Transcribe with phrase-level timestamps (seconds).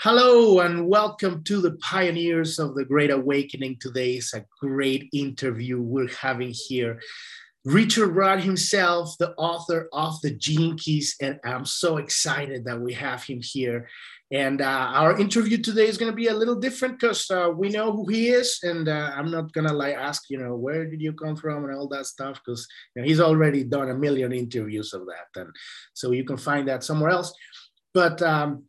[0.00, 3.78] Hello and welcome to the Pioneers of the Great Awakening.
[3.80, 7.00] Today is a great interview we're having here.
[7.64, 12.92] Richard Rudd himself, the author of the Gene Keys, and I'm so excited that we
[12.92, 13.88] have him here.
[14.30, 17.68] And uh, our interview today is going to be a little different because uh, we
[17.70, 20.84] know who he is, and uh, I'm not going to like ask, you know, where
[20.90, 23.94] did you come from and all that stuff because you know, he's already done a
[23.94, 25.50] million interviews of that, and
[25.94, 27.32] so you can find that somewhere else.
[27.94, 28.64] But um,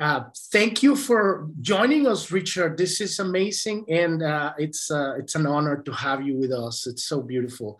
[0.00, 2.78] uh, thank you for joining us, Richard.
[2.78, 6.86] This is amazing, and uh, it's uh, it's an honor to have you with us.
[6.86, 7.78] It's so beautiful.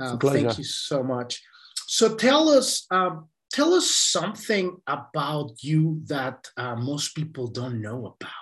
[0.00, 1.42] Uh, thank you so much.
[1.86, 8.16] So tell us, um, tell us something about you that uh, most people don't know
[8.16, 8.32] about.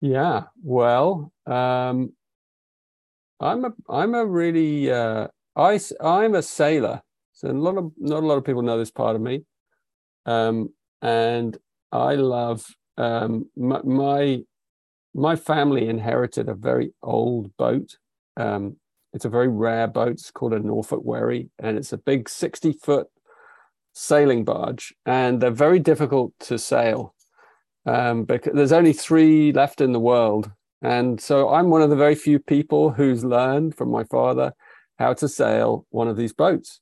[0.00, 2.14] Yeah, well, um,
[3.40, 7.02] I'm a I'm a really uh, I I'm a sailor.
[7.34, 9.44] So a lot of not a lot of people know this part of me.
[10.26, 11.56] Um, and
[11.92, 12.66] I love
[12.98, 14.42] um, my, my,
[15.14, 17.96] my family inherited a very old boat.
[18.36, 18.76] Um,
[19.12, 20.12] it's a very rare boat.
[20.12, 23.06] It's called a Norfolk Wherry, and it's a big sixty foot
[23.94, 27.14] sailing barge, and they're very difficult to sail
[27.86, 30.50] um, because there's only three left in the world.
[30.82, 34.52] And so I'm one of the very few people who's learned from my father
[34.98, 36.80] how to sail one of these boats.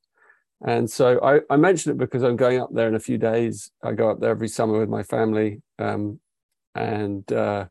[0.66, 3.70] And so I, I mentioned it because I'm going up there in a few days.
[3.82, 5.62] I go up there every summer with my family.
[5.78, 6.20] Um,
[6.74, 7.66] and uh,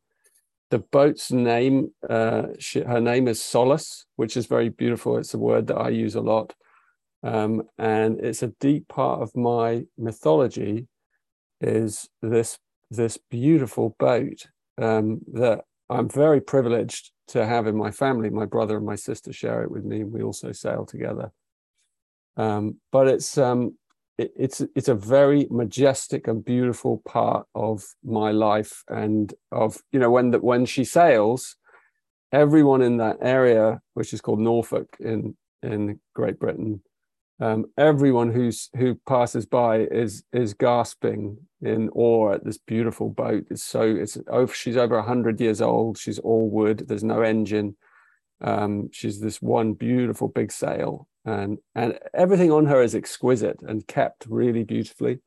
[0.70, 5.18] the boat's name, uh, she, her name is Solace, which is very beautiful.
[5.18, 6.54] It's a word that I use a lot.
[7.24, 10.88] Um, and it's a deep part of my mythology
[11.62, 12.60] is this,
[12.92, 14.48] this beautiful boat
[14.82, 18.30] um, that I'm very privileged to have in my family.
[18.30, 20.02] My brother and my sister share it with me.
[20.02, 21.32] and We also sail together.
[22.38, 23.78] Um, but it's um,
[24.18, 30.00] it, it's it's a very majestic and beautiful part of my life, and of you
[30.00, 31.56] know when that when she sails,
[32.32, 36.82] everyone in that area, which is called Norfolk in in Great Britain,
[37.40, 43.46] um, everyone who's who passes by is is gasping in awe at this beautiful boat.
[43.50, 44.54] It's so it's over.
[44.54, 45.98] She's over hundred years old.
[45.98, 46.86] She's all wood.
[46.88, 47.76] There's no engine.
[48.42, 53.88] Um, she's this one beautiful big sail, and and everything on her is exquisite and
[53.88, 55.20] kept really beautifully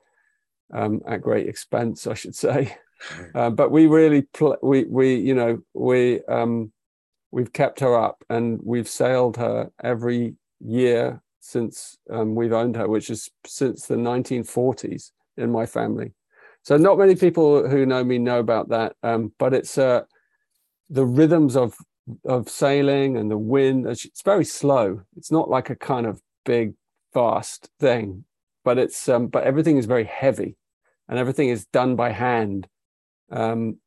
[0.73, 2.77] um, at great expense, I should say.
[3.34, 6.73] Uh, but we really pl- we we you know we um,
[7.31, 12.89] we've kept her up and we've sailed her every year since um, we've owned her,
[12.89, 16.15] which is since the 1940s in my family.
[16.62, 20.05] So not many people who know me know about that, um, but it's uh,
[20.89, 21.77] the rhythms of
[22.25, 23.87] of sailing and the wind.
[23.87, 25.03] It's very slow.
[25.17, 26.75] It's not like a kind of big,
[27.12, 28.25] fast thing,
[28.65, 30.56] but it's um, but everything is very heavy,
[31.09, 32.69] and everything is done by hand.
[33.31, 33.78] Um,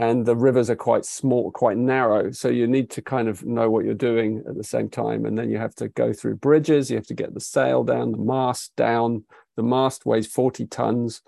[0.00, 2.30] and the rivers are quite small, quite narrow.
[2.30, 5.26] So you need to kind of know what you're doing at the same time.
[5.26, 6.88] And then you have to go through bridges.
[6.88, 9.24] You have to get the sail down, the mast down.
[9.56, 11.20] The mast weighs 40 tons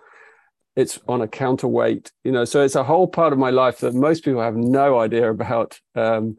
[0.77, 3.95] it's on a counterweight you know so it's a whole part of my life that
[3.95, 6.37] most people have no idea about um,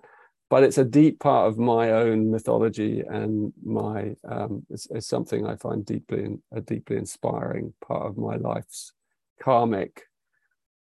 [0.50, 5.46] but it's a deep part of my own mythology and my um, it's, it's, something
[5.46, 8.94] i find deeply a deeply inspiring part of my life's
[9.42, 10.04] karmic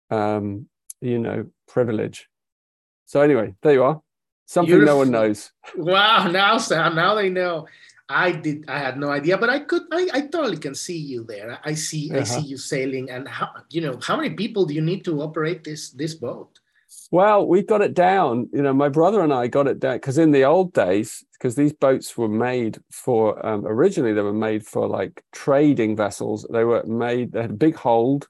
[0.09, 0.67] um,
[1.01, 2.27] you know privilege.
[3.05, 4.01] So anyway there you are.
[4.45, 4.93] Something Beautiful.
[4.93, 5.51] no one knows.
[5.75, 7.67] Wow now sam now they know
[8.09, 8.65] I did.
[8.69, 9.83] I had no idea, but I could.
[9.91, 11.59] I, I totally can see you there.
[11.63, 12.09] I see.
[12.09, 12.21] Uh-huh.
[12.21, 13.09] I see you sailing.
[13.09, 16.59] And how you know how many people do you need to operate this this boat?
[17.11, 18.49] Well, we got it down.
[18.53, 21.55] You know, my brother and I got it down because in the old days, because
[21.55, 26.47] these boats were made for um, originally they were made for like trading vessels.
[26.49, 27.33] They were made.
[27.33, 28.29] They had a big hold,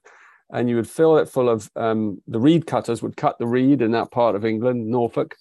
[0.50, 3.80] and you would fill it full of um, the reed cutters would cut the reed
[3.80, 5.36] in that part of England, Norfolk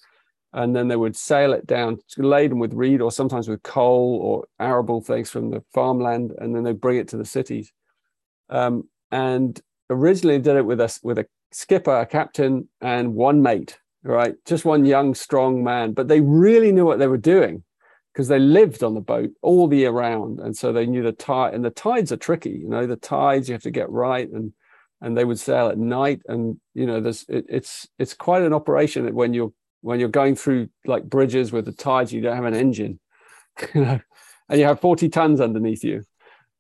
[0.58, 4.48] and then they would sail it down laden with reed or sometimes with coal or
[4.60, 7.72] arable things from the farmland and then they bring it to the cities.
[8.50, 9.62] Um, and
[9.92, 14.36] originally did it with a with a skipper a captain and one mate right?
[14.46, 17.64] Just one young strong man but they really knew what they were doing
[18.12, 21.12] because they lived on the boat all the year round and so they knew the
[21.12, 24.28] tide and the tides are tricky you know the tides you have to get right
[24.32, 24.54] and
[25.02, 28.54] and they would sail at night and you know there's it, it's it's quite an
[28.54, 32.46] operation when you're when you're going through like bridges with the tides, you don't have
[32.46, 33.00] an engine,
[33.74, 34.00] you know,
[34.50, 36.04] and you have 40 tons underneath you.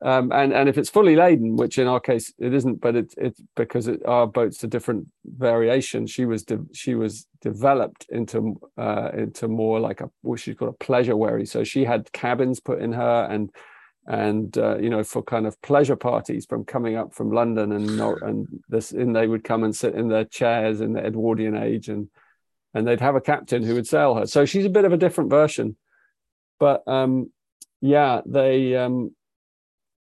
[0.03, 3.15] Um, and and if it's fully laden, which in our case it isn't, but it's
[3.17, 6.05] it's because it, our boat's a different variation.
[6.05, 10.75] She was de- she was developed into uh, into more like a what she's called
[10.75, 11.47] a pleasure wherry.
[11.47, 13.49] So she had cabins put in her and
[14.05, 17.97] and uh, you know for kind of pleasure parties from coming up from London and
[17.97, 21.57] not, and this and they would come and sit in their chairs in the Edwardian
[21.57, 22.07] age and
[22.73, 24.25] and they'd have a captain who would sail her.
[24.25, 25.75] So she's a bit of a different version,
[26.59, 27.31] but um,
[27.81, 29.15] yeah, they um,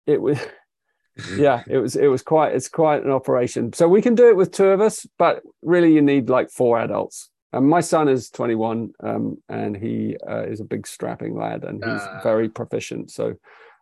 [0.05, 0.39] it was
[1.37, 3.73] yeah it was it was quite it's quite an operation.
[3.73, 6.79] So we can do it with two of us, but really you need like four
[6.79, 7.29] adults.
[7.51, 11.83] And my son is 21 um, and he uh, is a big strapping lad and
[11.83, 12.19] he's uh.
[12.21, 13.09] very proficient.
[13.09, 13.33] So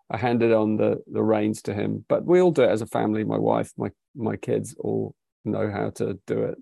[0.10, 2.06] I handed on the the reins to him.
[2.08, 3.24] But we all do it as a family.
[3.24, 6.58] My wife, my my kids all know how to do it.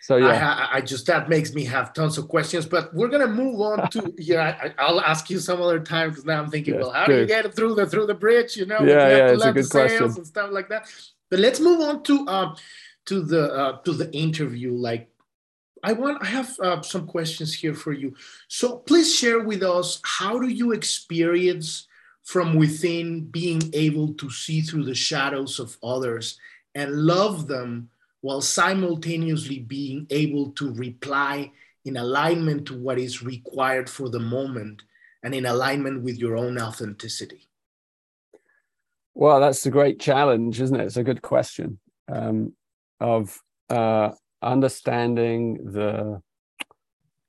[0.00, 2.66] So yeah, I, I, just that makes me have tons of questions.
[2.66, 4.70] But we're gonna move on to yeah.
[4.78, 7.18] I, will ask you some other time because now I'm thinking, yes, well, how do
[7.18, 8.56] you get through the through the bridge?
[8.56, 10.88] You know, yeah, yeah, it's a good question and stuff like that.
[11.30, 12.56] But let's move on to um
[13.06, 14.72] to the uh, to the interview.
[14.72, 15.10] Like,
[15.82, 18.14] I want I have uh, some questions here for you.
[18.46, 21.88] So please share with us how do you experience
[22.22, 26.38] from within being able to see through the shadows of others
[26.74, 27.88] and love them
[28.20, 31.50] while simultaneously being able to reply
[31.84, 34.82] in alignment to what is required for the moment
[35.22, 37.48] and in alignment with your own authenticity?
[39.14, 40.84] Well, that's a great challenge, isn't it?
[40.84, 41.78] It's a good question
[42.12, 42.54] um,
[43.00, 44.10] of uh,
[44.42, 46.22] understanding the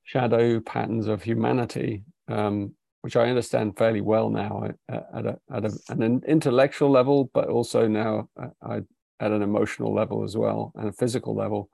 [0.03, 5.65] shadow patterns of humanity um, which I understand fairly well now uh, at, a, at
[5.65, 8.81] a, an intellectual level, but also now uh, I,
[9.19, 11.69] at an emotional level as well and a physical level.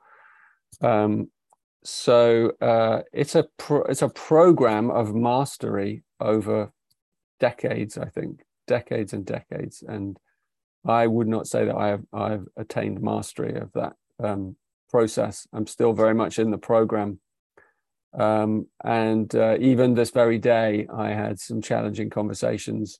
[0.81, 1.29] Um,
[1.83, 6.71] so uh, it's a pro- it's a program of mastery over
[7.39, 10.17] decades, I think, decades and decades, and
[10.85, 13.93] I would not say that I have I've attained mastery of that
[14.23, 14.55] um,
[14.89, 15.47] process.
[15.53, 17.19] I'm still very much in the program
[18.17, 22.99] um, and uh, even this very day, I had some challenging conversations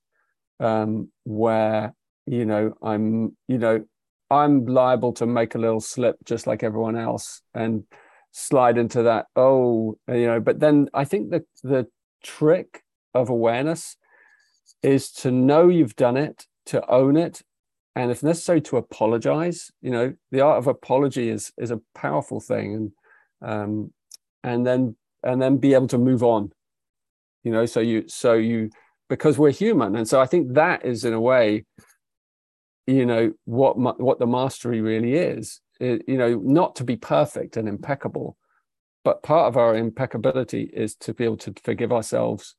[0.60, 1.94] um, where,
[2.26, 3.86] you know, I'm, you know,
[4.30, 7.84] I'm liable to make a little slip just like everyone else and
[8.32, 9.28] slide into that.
[9.36, 11.88] Oh, you know, but then I think the the
[12.24, 12.84] trick
[13.14, 13.98] of awareness
[14.82, 17.42] is to know you've done it, to own it,
[17.96, 19.72] and if necessary, to apologize.
[19.82, 22.92] You know, the art of apology is is a powerful thing,
[23.42, 23.94] and um,
[24.44, 26.52] and then and then be able to move on
[27.46, 28.70] you know so you so you
[29.08, 31.64] because we're human and so i think that is in a way
[32.88, 37.58] you know what what the mastery really is it, you know not to be perfect
[37.58, 38.38] and impeccable
[39.04, 42.56] but part of our impeccability is to be able to forgive ourselves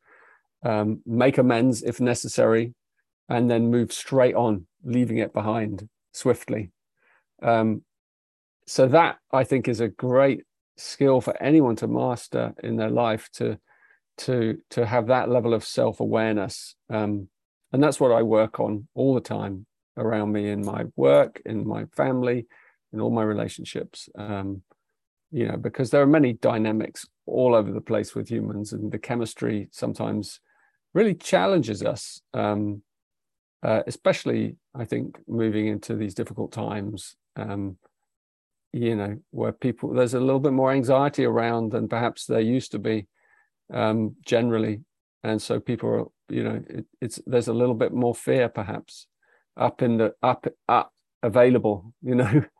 [0.64, 2.74] um, make amends if necessary
[3.28, 6.70] and then move straight on leaving it behind swiftly.
[7.42, 7.82] Um,
[8.68, 10.42] so that i think is a great
[10.76, 13.58] skill for anyone to master in their life to
[14.16, 16.74] to to have that level of self-awareness.
[16.90, 17.28] Um,
[17.72, 21.66] and that's what i work on all the time around me in my work in
[21.66, 22.46] my family
[22.92, 24.62] in all my relationships um,
[25.30, 28.98] you know because there are many dynamics all over the place with humans and the
[28.98, 30.40] chemistry sometimes
[30.94, 32.82] really challenges us um,
[33.62, 37.76] uh, especially i think moving into these difficult times um,
[38.76, 42.72] you know, where people there's a little bit more anxiety around than perhaps there used
[42.72, 43.06] to be
[43.72, 44.82] um, generally,
[45.22, 49.06] and so people are, you know, it, it's there's a little bit more fear perhaps
[49.56, 50.92] up in the up up
[51.22, 52.44] available, you know.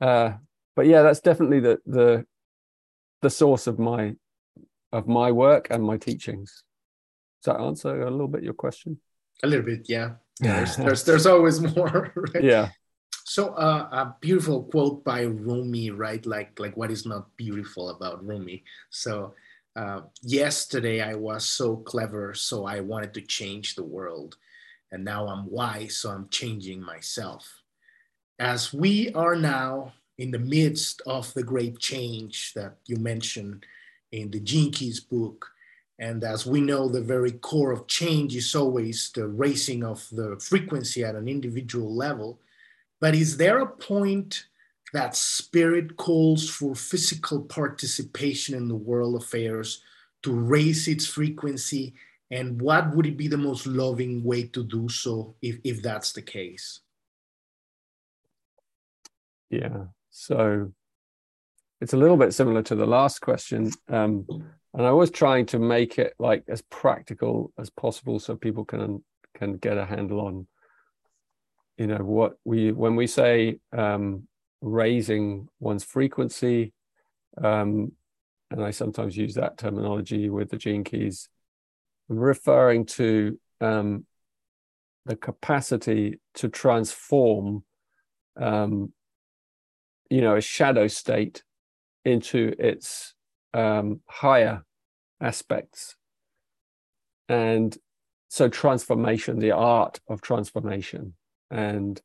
[0.00, 0.32] Uh,
[0.74, 2.26] but yeah, that's definitely the the
[3.22, 4.14] the source of my
[4.92, 6.64] of my work and my teachings.
[7.42, 8.98] Does that answer a little bit your question?
[9.42, 10.12] A little bit, yeah.
[10.40, 12.12] yeah there's, there's, there's always more.
[12.34, 12.44] Right?
[12.44, 12.68] Yeah.
[13.24, 16.24] So uh, a beautiful quote by Rumi, right?
[16.26, 18.64] Like like what is not beautiful about Rumi?
[18.90, 19.34] So
[19.76, 24.36] uh, yesterday I was so clever, so I wanted to change the world,
[24.94, 27.46] and now I'm wise, so I'm changing myself.
[28.38, 33.66] As we are now in the midst of the great change that you mentioned
[34.12, 35.50] in the Gene Keys book,
[35.98, 40.38] and as we know, the very core of change is always the raising of the
[40.40, 42.40] frequency at an individual level
[43.04, 44.46] but is there a point
[44.94, 49.82] that spirit calls for physical participation in the world affairs
[50.22, 51.92] to raise its frequency?
[52.30, 56.12] And what would it be the most loving way to do so if, if that's
[56.12, 56.80] the case?
[59.50, 59.84] Yeah.
[60.10, 60.72] So
[61.80, 63.70] it's a little bit similar to the last question.
[63.88, 64.26] Um,
[64.74, 69.04] and I was trying to make it like as practical as possible so people can
[69.36, 70.46] can get a handle on
[71.76, 74.26] you know what we when we say um,
[74.60, 76.72] raising one's frequency
[77.42, 77.92] um,
[78.50, 81.28] and i sometimes use that terminology with the gene keys
[82.10, 84.04] i'm referring to um,
[85.06, 87.64] the capacity to transform,
[88.40, 88.92] um,
[90.10, 91.42] you know, a shadow state
[92.04, 93.14] into its
[93.52, 94.64] um, higher
[95.20, 95.96] aspects.
[97.28, 97.76] And
[98.28, 101.14] so, transformation, the art of transformation.
[101.50, 102.00] And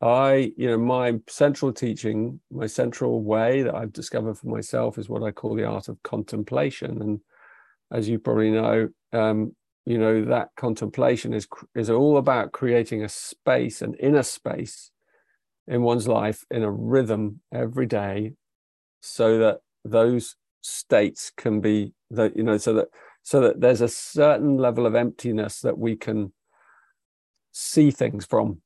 [0.00, 5.08] I, you know, my central teaching, my central way that I've discovered for myself is
[5.08, 7.02] what I call the art of contemplation.
[7.02, 7.20] And
[7.90, 9.54] as you probably know, um,
[9.86, 14.90] you know that contemplation is is all about creating a space, an inner space
[15.66, 18.32] in one's life, in a rhythm every day,
[19.00, 22.88] so that those states can be that you know, so that
[23.22, 26.32] so that there's a certain level of emptiness that we can
[27.52, 28.60] see things from.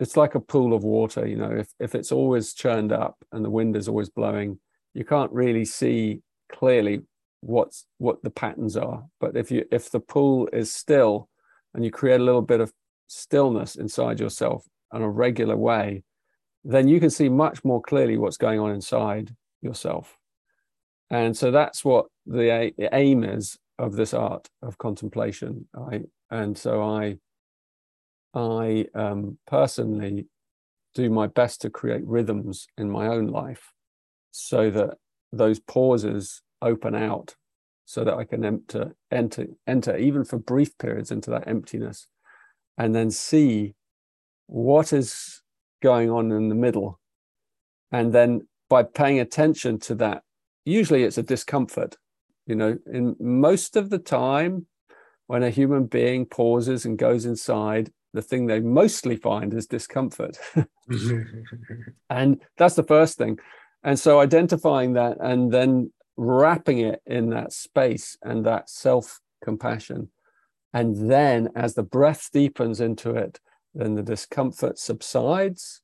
[0.00, 3.44] It's like a pool of water you know if, if it's always churned up and
[3.44, 4.58] the wind is always blowing
[4.94, 7.02] you can't really see clearly
[7.42, 9.04] what's what the patterns are.
[9.20, 11.28] But if you if the pool is still
[11.74, 12.72] and you create a little bit of
[13.06, 16.02] stillness inside yourself in a regular way
[16.64, 20.16] then you can see much more clearly what's going on inside yourself.
[21.10, 25.66] And so that's what the aim is of this art of contemplation.
[25.74, 27.18] I and so i
[28.34, 30.26] I um, personally
[30.94, 33.72] do my best to create rhythms in my own life
[34.30, 34.96] so that
[35.32, 37.34] those pauses open out
[37.84, 42.06] so that I can enter, enter, enter even for brief periods into that emptiness
[42.78, 43.74] and then see
[44.46, 45.42] what is
[45.82, 46.98] going on in the middle.
[47.90, 50.22] And then by paying attention to that,
[50.64, 51.96] usually it's a discomfort.
[52.46, 54.66] You know, in most of the time,
[55.26, 60.38] when a human being pauses and goes inside, the thing they mostly find is discomfort.
[60.90, 61.40] Mm-hmm.
[62.10, 63.38] and that's the first thing.
[63.84, 70.10] And so identifying that and then wrapping it in that space and that self compassion.
[70.72, 73.40] And then as the breath deepens into it,
[73.74, 75.82] then the discomfort subsides.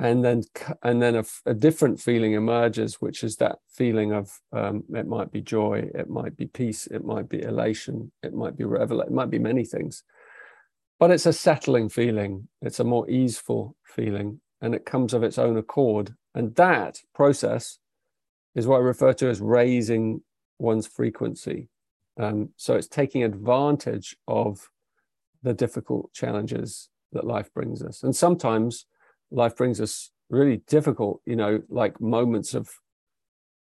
[0.00, 0.44] And then,
[0.82, 5.32] and then a, a different feeling emerges, which is that feeling of um, it might
[5.32, 9.14] be joy, it might be peace, it might be elation, it might be revelation, it
[9.14, 10.04] might be many things
[10.98, 12.48] but it's a settling feeling.
[12.60, 16.14] It's a more easeful feeling, and it comes of its own accord.
[16.34, 17.78] And that process
[18.58, 20.20] is what I refer to as raising
[20.58, 21.68] one's frequency.
[22.18, 24.68] Um, so it's taking advantage of
[25.42, 28.02] the difficult challenges that life brings us.
[28.02, 28.86] And sometimes
[29.30, 32.68] life brings us really difficult, you know, like moments of,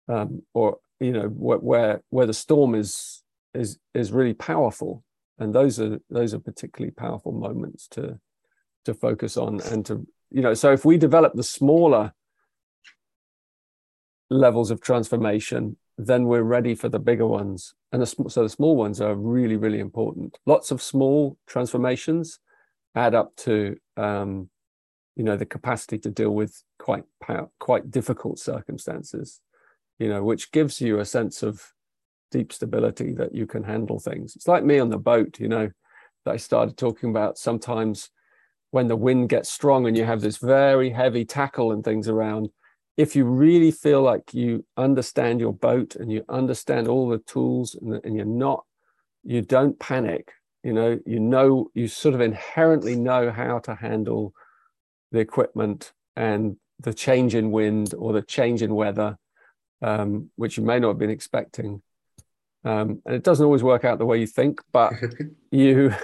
[0.08, 3.22] um, or you know, where, where where the storm is
[3.52, 5.04] is is really powerful
[5.38, 8.18] and those are those are particularly powerful moments to
[8.84, 12.12] to focus on and to you know so if we develop the smaller
[14.30, 18.76] levels of transformation then we're ready for the bigger ones and the, so the small
[18.76, 22.38] ones are really really important lots of small transformations
[22.94, 24.48] add up to um,
[25.16, 27.04] you know the capacity to deal with quite
[27.58, 29.40] quite difficult circumstances
[29.98, 31.72] you know which gives you a sense of
[32.30, 34.36] deep stability that you can handle things.
[34.36, 35.70] It's like me on the boat, you know,
[36.24, 38.10] that I started talking about sometimes
[38.70, 42.50] when the wind gets strong and you have this very heavy tackle and things around.
[43.00, 47.74] If you really feel like you understand your boat and you understand all the tools
[47.74, 48.64] and, and you're not,
[49.24, 54.34] you don't panic, you know, you know, you sort of inherently know how to handle
[55.12, 59.16] the equipment and the change in wind or the change in weather,
[59.80, 61.80] um, which you may not have been expecting.
[62.66, 64.92] Um, and it doesn't always work out the way you think but
[65.50, 65.94] you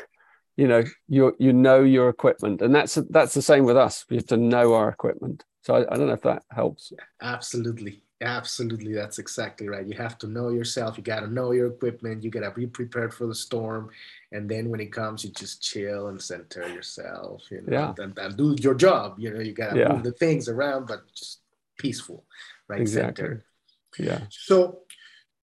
[0.57, 2.63] you know you you know your equipment.
[2.63, 4.07] And that's that's the same with us.
[4.09, 6.93] We have to know our equipment so I, I don't know if that helps.
[7.21, 8.03] Absolutely.
[8.21, 8.95] Absolutely.
[8.95, 9.85] That's exactly right.
[9.85, 10.97] You have to know yourself.
[10.97, 12.23] You got to know your equipment.
[12.23, 13.91] You got to be prepared for the storm.
[14.31, 18.05] And then when it comes you just chill and center yourself you know yeah.
[18.05, 19.17] and, and do your job.
[19.19, 19.89] You know you got to yeah.
[19.89, 21.41] move the things around but just
[21.79, 22.25] peaceful
[22.69, 23.25] right exactly.
[23.25, 23.45] center
[23.99, 24.21] yeah.
[24.31, 24.83] So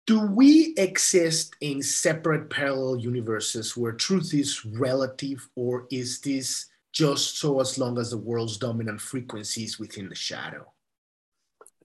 [0.05, 7.37] do we exist in separate parallel universes where truth is relative, or is this just
[7.39, 10.71] so as long as the world's dominant frequency is within the shadow?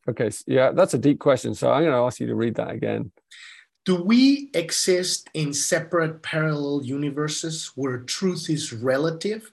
[0.08, 1.54] Okay, yeah, that's a deep question.
[1.54, 3.10] So I'm going to ask you to read that again.
[3.84, 9.52] Do we exist in separate parallel universes where truth is relative,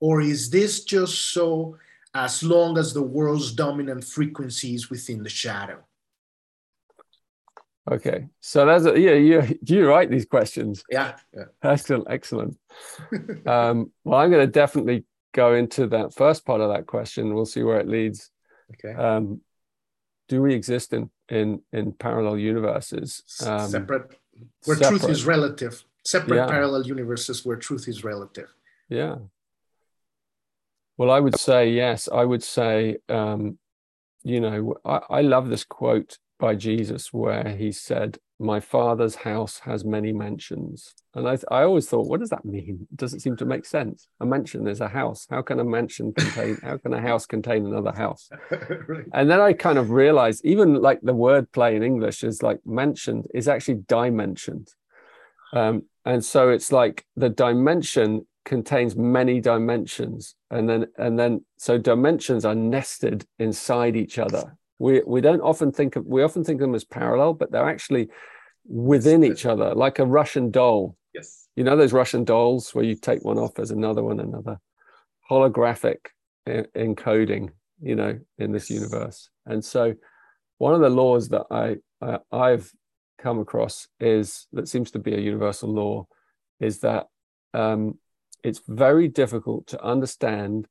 [0.00, 1.78] or is this just so
[2.14, 5.82] as long as the world's dominant frequency is within the shadow?
[7.90, 9.14] Okay, so that's a, yeah.
[9.14, 10.84] You you write these questions.
[10.88, 11.44] Yeah, yeah.
[11.64, 12.56] excellent, excellent.
[13.46, 17.34] um, well, I'm going to definitely go into that first part of that question.
[17.34, 18.30] We'll see where it leads.
[18.74, 18.94] Okay.
[18.94, 19.40] Um,
[20.28, 23.22] do we exist in in in parallel universes?
[23.44, 24.16] Um, separate,
[24.64, 25.00] where separate.
[25.00, 25.84] truth is relative.
[26.04, 26.46] Separate yeah.
[26.46, 28.54] parallel universes where truth is relative.
[28.88, 29.16] Yeah.
[30.96, 32.08] Well, I would say yes.
[32.12, 33.58] I would say, um,
[34.22, 39.60] you know, I, I love this quote by Jesus where he said, "My Father's house
[39.60, 42.86] has many mansions," and I, I always thought, what does that mean?
[42.90, 44.08] It doesn't seem to make sense.
[44.20, 45.26] A mansion is a house.
[45.28, 46.56] How can a mansion contain?
[46.62, 48.30] how can a house contain another house?
[48.88, 49.04] right.
[49.12, 52.60] And then I kind of realized, even like the word play in English is like
[52.64, 54.68] mentioned is actually dimensioned.
[55.52, 61.78] Um, and so it's like the dimension contains many dimensions and then and then so
[61.78, 66.60] dimensions are nested inside each other we we don't often think of we often think
[66.60, 68.08] of them as parallel but they're actually
[68.66, 70.96] within each other like a russian doll.
[71.14, 71.48] Yes.
[71.54, 74.58] You know those russian dolls where you take one off there's another one another?
[75.30, 75.98] Holographic
[76.48, 78.80] encoding you know in this yes.
[78.80, 79.30] universe.
[79.46, 79.94] And so
[80.58, 81.76] one of the laws that i
[82.32, 82.72] i've
[83.18, 86.06] come across is that seems to be a universal law
[86.58, 87.06] is that
[87.54, 87.98] um,
[88.42, 90.66] it's very difficult to understand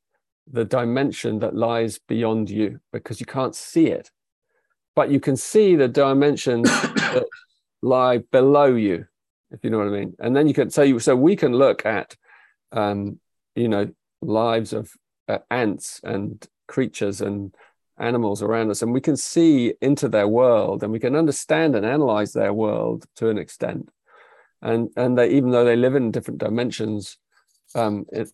[0.50, 4.12] the dimension that lies beyond you because you can't see it.
[4.96, 7.26] But you can see the dimensions that
[7.82, 9.06] lie below you
[9.52, 10.16] if you know what i mean.
[10.20, 12.16] And then you can so you so we can look at
[12.72, 13.20] um
[13.56, 14.92] you know lives of
[15.28, 17.54] uh, ants and creatures and
[18.00, 21.86] animals around us and we can see into their world and we can understand and
[21.86, 23.90] analyze their world to an extent.
[24.62, 27.18] And and they even though they live in different dimensions
[27.76, 28.32] um, it,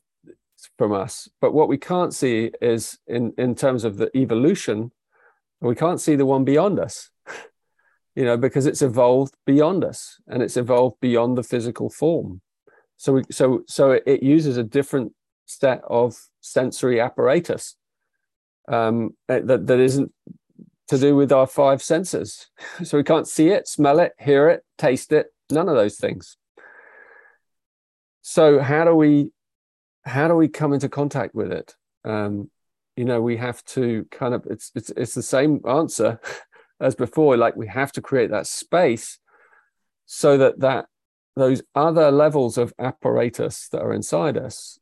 [0.78, 4.92] from us but what we can't see is in in terms of the evolution
[5.62, 7.10] we can't see the one beyond us
[8.16, 12.42] you know because it's evolved beyond us and it's evolved beyond the physical form
[12.98, 15.14] so we so so it uses a different
[15.46, 17.76] set of sensory apparatus
[18.68, 20.12] um, that, that isn't
[20.88, 22.48] to do with our five senses.
[22.84, 26.38] So we can't see it, smell it, hear it, taste it, none of those things.
[28.22, 29.32] So how do we
[30.08, 31.76] how do we come into contact with it?
[32.04, 32.50] Um,
[32.96, 36.20] you know, we have to kind of it's it's it's the same answer
[36.80, 37.38] as before.
[37.38, 39.20] Like we have to create that space
[40.06, 40.88] so that that
[41.36, 44.80] those other levels of apparatus that are inside us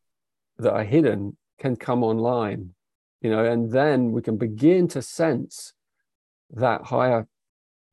[0.57, 2.73] that are hidden can come online
[3.21, 5.73] you know and then we can begin to sense
[6.51, 7.27] that higher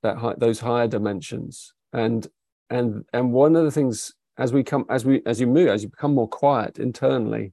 [0.03, 2.29] that high, those higher dimensions and
[2.71, 5.83] and and one of the things as we come as we as you move as
[5.83, 7.53] you become more quiet internally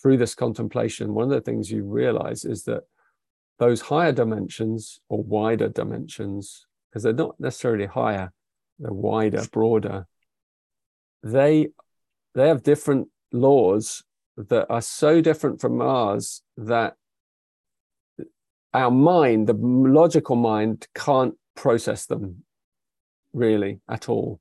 [0.00, 2.82] through this contemplation one of the things you realize is that
[3.58, 8.32] those higher dimensions or wider dimensions because they're not necessarily higher
[8.78, 10.06] they're wider broader
[11.22, 11.68] they
[12.34, 14.02] they have different laws
[14.36, 16.94] that are so different from ours that
[18.74, 22.44] our mind, the logical mind, can't process them
[23.32, 24.40] really at all.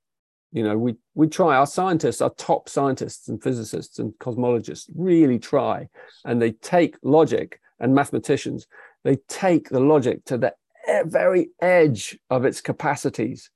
[0.51, 1.55] You know, we we try.
[1.55, 5.87] Our scientists, our top scientists and physicists and cosmologists, really try,
[6.25, 8.67] and they take logic and mathematicians.
[9.03, 10.53] They take the logic to the
[11.05, 13.49] very edge of its capacities,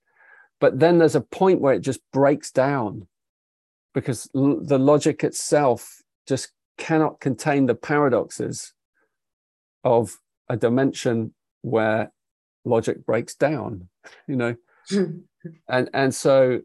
[0.60, 3.08] but then there's a point where it just breaks down
[3.93, 8.73] because l- the logic itself just cannot contain the paradoxes
[9.84, 10.17] of
[10.49, 12.12] a dimension where
[12.65, 13.88] logic breaks down
[14.27, 14.55] you know
[15.69, 16.60] and and so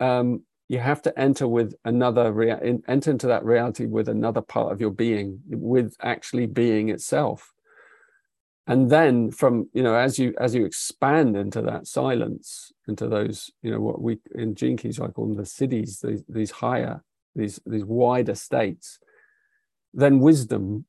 [0.00, 4.72] um, you have to enter with another rea- enter into that reality with another part
[4.72, 7.52] of your being with actually being itself.
[8.66, 13.50] And then from you know as you as you expand into that silence into those
[13.62, 17.04] you know what we in Gene Keys i call them the siddhis, these, these higher
[17.36, 18.98] these these wider states
[19.94, 20.84] then wisdom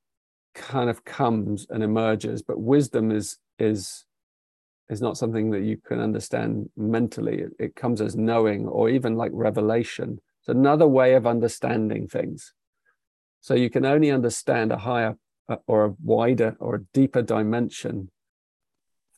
[0.54, 2.42] kind of comes and emerges.
[2.42, 4.06] But wisdom is is
[4.90, 7.40] is not something that you can understand mentally.
[7.40, 10.20] It, it comes as knowing or even like revelation.
[10.42, 12.54] It's another way of understanding things.
[13.42, 15.18] So you can only understand a higher
[15.50, 18.12] uh, or a wider or a deeper dimension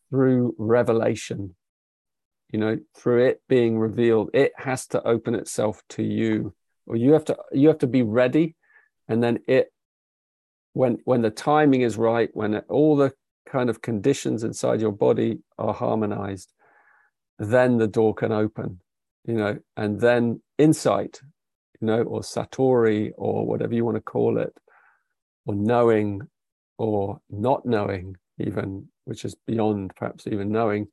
[0.10, 1.56] through revelation.
[2.52, 6.56] You know through it being revealed it has to open itself to you.
[6.88, 8.56] Or you have to you have to be ready
[9.08, 9.72] and then it
[10.74, 13.14] when when the timing is right, when all the
[13.50, 16.54] kind of conditions inside your body are harmonized,
[17.38, 18.80] then the door can open,
[19.26, 21.20] you know, and then insight,
[21.80, 24.54] you know, or satori or whatever you want to call it,
[25.46, 26.22] or knowing
[26.78, 30.88] or not knowing even, which is beyond perhaps even knowing,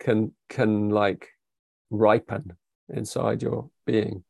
[0.00, 1.28] can can like
[1.90, 2.52] ripen
[2.88, 4.24] inside your being.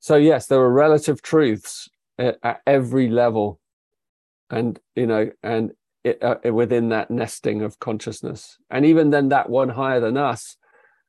[0.00, 3.60] So yes, there are relative truths at, at every level
[4.50, 5.72] and you know and
[6.08, 10.56] it, uh, within that nesting of consciousness and even then that one higher than us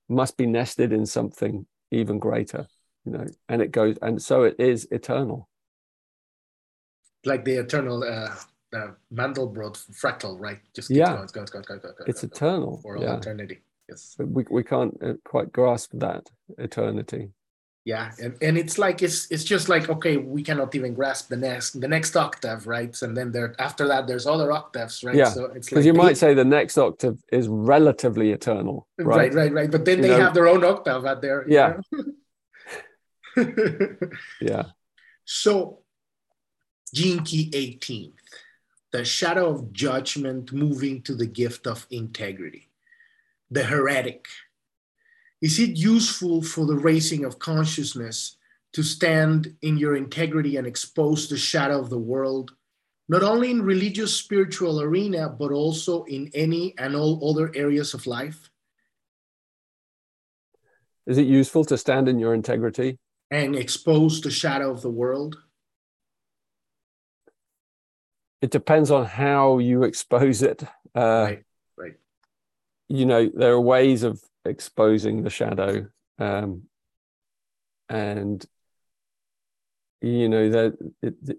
[0.08, 2.68] must be nested in something even greater
[3.06, 5.50] you know and it goes and so it is eternal
[7.26, 8.36] like the eternal uh,
[8.74, 10.60] uh, Mandelbrot fractal, right?
[10.76, 13.18] Just yeah, going, going, going, going, going, it's eternal for yeah.
[13.18, 13.60] eternity.
[13.88, 17.30] Yes, we we can't uh, quite grasp that eternity.
[17.90, 21.38] Yeah, and, and it's like it's it's just like okay, we cannot even grasp the
[21.38, 22.96] next the next octave, right?
[23.02, 25.16] And then there after that, there's other octaves, right?
[25.16, 29.18] Yeah, so it's because like you might say the next octave is relatively eternal, right?
[29.18, 29.72] Right, right, right.
[29.72, 30.20] But then you they know?
[30.20, 31.46] have their own octave out there.
[31.48, 31.78] Yeah.
[34.40, 34.66] yeah.
[35.26, 35.80] So,
[36.94, 38.14] Key 18th,
[38.92, 42.70] the shadow of judgment moving to the gift of integrity,
[43.50, 44.28] the heretic.
[45.42, 48.38] Is it useful for the raising of consciousness
[48.74, 52.52] to stand in your integrity and expose the shadow of the world,
[53.08, 58.06] not only in religious spiritual arena, but also in any and all other areas of
[58.06, 58.50] life?
[61.08, 63.00] Is it useful to stand in your integrity?
[63.32, 65.38] and expose the shadow of the world?
[68.42, 70.64] It depends on how you expose it.
[70.96, 71.44] Uh, right,
[71.78, 71.94] right.
[72.88, 76.64] You know, there are ways of exposing the shadow, um,
[77.88, 78.46] and
[80.02, 81.38] you know that it, it,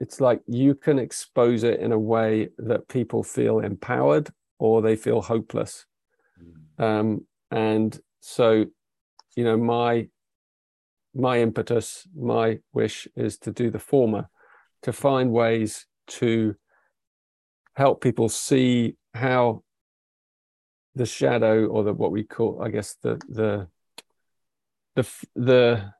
[0.00, 4.96] it's like you can expose it in a way that people feel empowered or they
[4.96, 5.86] feel hopeless,
[6.40, 6.82] mm.
[6.84, 8.64] um, and so
[9.36, 10.08] you know my
[11.14, 14.28] my impetus my wish is to do the former
[14.82, 16.54] to find ways to
[17.76, 19.63] help people see how
[20.94, 23.66] the shadow or the what we call i guess the the
[24.96, 25.92] the the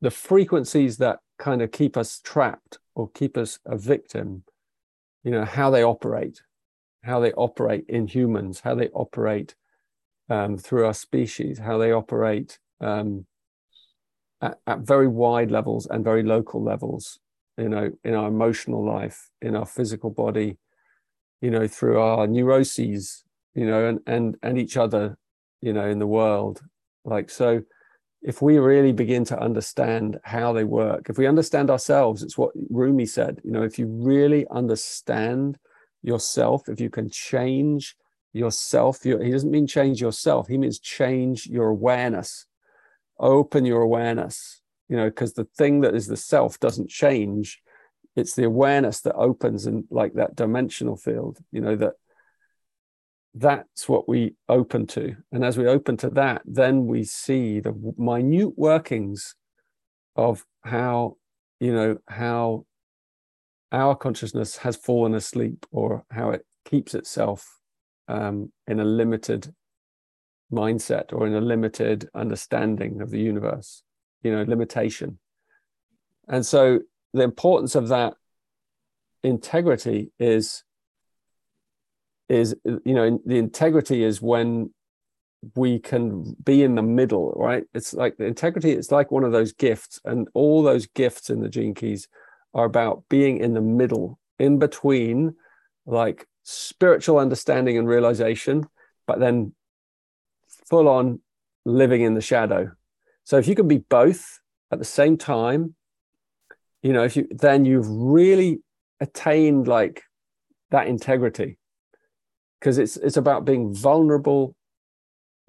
[0.00, 4.44] the frequencies that kind of keep us trapped or keep us a victim
[5.24, 6.42] you know how they operate
[7.04, 9.54] how they operate in humans how they operate
[10.32, 13.26] um, through our species, how they operate um,
[14.40, 17.18] at, at, very wide levels and very local levels,
[17.58, 20.56] you know, in our emotional life, in our physical body,
[21.42, 25.16] you know, through our neuroses, you know, and and and each other,
[25.60, 26.60] you know, in the world.
[27.04, 27.62] Like so,
[28.22, 32.52] if we really begin to understand how they work, if we understand ourselves, it's what
[32.70, 33.40] Rumi said.
[33.44, 35.58] You know, if you really understand
[36.02, 37.96] yourself, if you can change
[38.32, 39.02] yourself.
[39.02, 40.48] he doesn't mean change yourself.
[40.48, 42.46] He means change your awareness.
[43.18, 47.60] Open your awareness, you know, because the thing that is the self doesn't change.
[48.16, 51.94] It's the awareness that opens and like that dimensional field, you know, that
[53.34, 55.16] that's what we open to.
[55.32, 59.34] And as we open to that, then we see the minute workings
[60.16, 61.16] of how,
[61.58, 62.66] you know, how
[63.70, 67.58] our consciousness has fallen asleep or how it keeps itself
[68.08, 69.54] um, in a limited
[70.52, 73.82] mindset or in a limited understanding of the universe,
[74.22, 75.18] you know, limitation.
[76.28, 76.80] And so
[77.14, 78.14] the importance of that
[79.22, 80.64] integrity is
[82.32, 84.72] is you know the integrity is when
[85.56, 89.32] we can be in the middle right it's like the integrity it's like one of
[89.32, 92.06] those gifts and all those gifts in the gene keys
[92.54, 95.34] are about being in the middle in between
[95.86, 98.66] like spiritual understanding and realization,
[99.06, 99.54] but then
[100.68, 101.20] full on
[101.64, 102.70] living in the shadow.
[103.24, 104.40] So if you can be both
[104.70, 105.74] at the same time,
[106.82, 108.60] you know, if you then you've really
[109.00, 110.02] attained like
[110.70, 111.58] that integrity.
[112.62, 114.54] Because it's it's about being vulnerable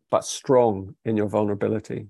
[0.09, 2.07] but strong in your vulnerability.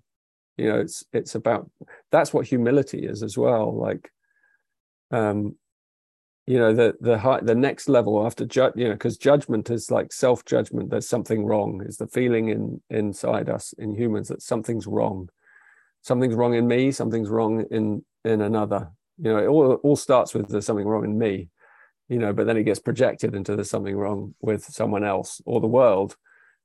[0.56, 1.70] You know, it's it's about
[2.10, 3.78] that's what humility is as well.
[3.78, 4.10] Like
[5.12, 5.58] um
[6.48, 9.92] you know the the high, the next level after ju- you know because judgment is
[9.92, 14.42] like self judgment there's something wrong is the feeling in inside us in humans that
[14.42, 15.30] something's wrong
[16.02, 20.34] something's wrong in me something's wrong in in another you know it all, all starts
[20.34, 21.48] with there's something wrong in me
[22.10, 25.62] you know but then it gets projected into there's something wrong with someone else or
[25.62, 26.16] the world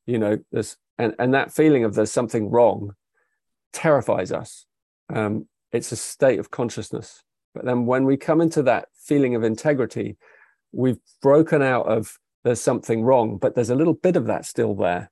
[0.07, 2.95] you know this and and that feeling of there's something wrong
[3.73, 4.67] terrifies us
[5.15, 7.23] um it's a state of consciousness
[7.55, 10.17] but then when we come into that feeling of integrity,
[10.71, 14.75] we've broken out of there's something wrong, but there's a little bit of that still
[14.75, 15.11] there.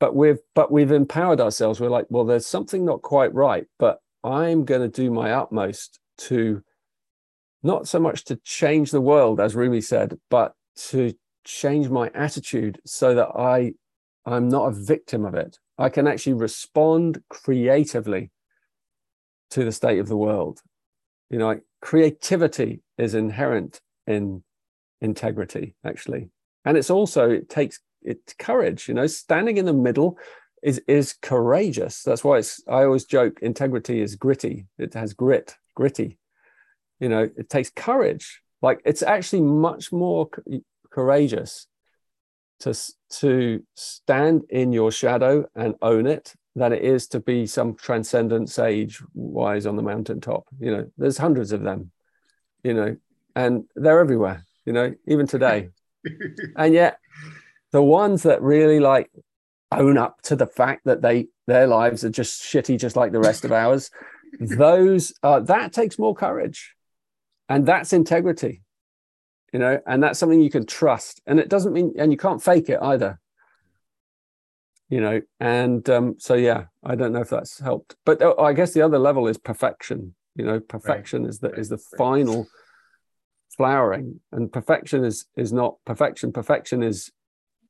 [0.00, 1.78] But we've but we've empowered ourselves.
[1.78, 5.98] We're like, well, there's something not quite right, but I'm going to do my utmost
[6.18, 6.62] to
[7.62, 11.14] not so much to change the world, as Rumi said, but to
[11.44, 13.72] change my attitude so that I
[14.24, 15.58] I'm not a victim of it.
[15.78, 18.32] I can actually respond creatively
[19.50, 20.60] to the state of the world.
[21.30, 24.42] You know creativity is inherent in
[25.00, 26.30] integrity actually.
[26.64, 30.18] And it's also it takes it's courage you know standing in the middle
[30.62, 32.02] is is courageous.
[32.02, 34.66] That's why it's i always joke integrity is gritty.
[34.78, 36.18] It has grit gritty
[37.00, 38.42] you know it takes courage.
[38.62, 40.28] Like it's actually much more
[40.90, 41.66] courageous
[42.60, 42.74] to
[43.20, 48.48] to stand in your shadow and own it than it is to be some transcendent
[48.48, 51.90] sage wise on the mountaintop you know there's hundreds of them
[52.64, 52.96] you know
[53.34, 55.70] and they're everywhere you know even today.
[56.54, 56.98] And yet
[57.72, 59.10] the ones that really like
[59.72, 63.18] own up to the fact that they their lives are just shitty just like the
[63.18, 63.90] rest of ours
[64.40, 66.75] those uh, that takes more courage
[67.48, 68.62] and that's integrity
[69.52, 71.22] you know and that's something you can trust.
[71.26, 73.18] And it doesn't mean and you can't fake it either
[74.88, 75.20] you know.
[75.40, 77.96] And um, so yeah i don't know if that's helped.
[78.04, 80.60] But uh, i guess the other level is perfection you know.
[80.60, 81.30] Perfection right.
[81.30, 81.58] is the right.
[81.58, 81.98] is the right.
[81.98, 82.46] final
[83.56, 84.20] flowering.
[84.32, 87.10] And perfection is is not perfection perfection is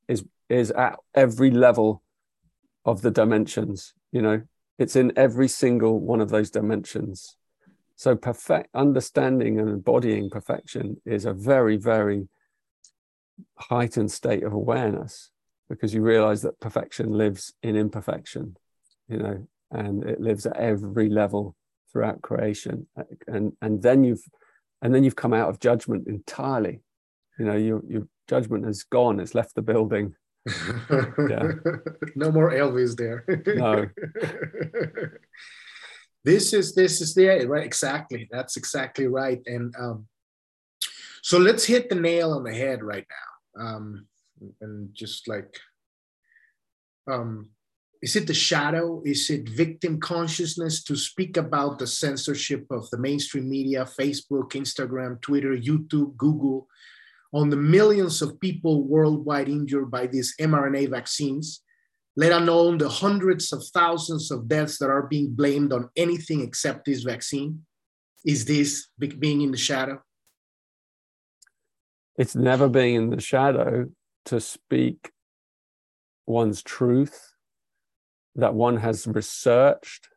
[0.09, 2.03] is is at every level
[2.85, 4.43] of the dimensions you know.
[4.79, 7.37] It's in every single one of those dimensions
[7.97, 12.29] so perfect understanding and embodying perfection is a very, very
[13.59, 15.31] heightened state of awareness
[15.71, 18.57] because you realize that perfection lives in imperfection,
[19.09, 21.57] you know, and it lives at every level
[21.91, 22.87] throughout creation.
[23.27, 24.25] And and then you've
[24.83, 26.83] and then you've come out of judgment entirely.
[27.39, 30.15] You know, your your judgment has gone, it's left the building.
[30.91, 31.53] yeah.
[32.15, 33.25] no more Elvis there.
[33.57, 33.89] no.
[36.27, 38.29] this is this is the right exactly.
[38.33, 39.41] That's exactly right.
[39.47, 40.09] And um,
[41.23, 43.63] so let's hit the nail on the head right now.
[43.65, 44.07] Um,
[44.61, 45.57] and just like
[47.09, 47.51] um,
[48.03, 49.03] is it the shadow?
[49.05, 55.21] Is it victim consciousness to speak about the censorship of the mainstream media facebook instagram
[55.21, 56.67] twitter youtube google
[57.33, 61.63] on the millions of people worldwide injured by these mrna vaccines
[62.17, 66.87] let alone the hundreds of thousands of deaths that are being blamed on anything except
[66.87, 67.65] this vaccine?
[68.25, 70.03] Is this being in the shadow?
[72.19, 73.91] It's never being in the shadow
[74.27, 75.13] to speak
[76.27, 77.35] one's truth
[78.35, 80.09] that one has researched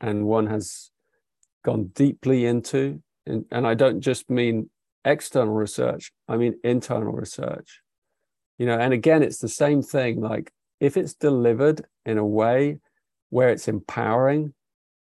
[0.00, 0.90] and one has
[1.64, 3.02] gone deeply into.
[3.26, 4.70] And, and I don't just mean
[5.04, 7.80] external research, I mean internal research.
[8.58, 12.78] You know, and again, it's the same thing like if it's delivered in a way
[13.30, 14.54] where it's empowering,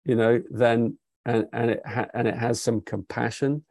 [0.04, 3.64] you know, then and and it ha- and it has some compassion,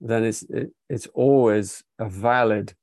[0.00, 2.74] then it's it, it's always a valid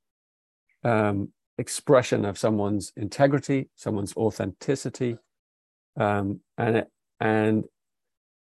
[0.84, 5.16] um, expression of someone's integrity, someone's authenticity,
[5.96, 6.88] um, and it
[7.20, 7.64] and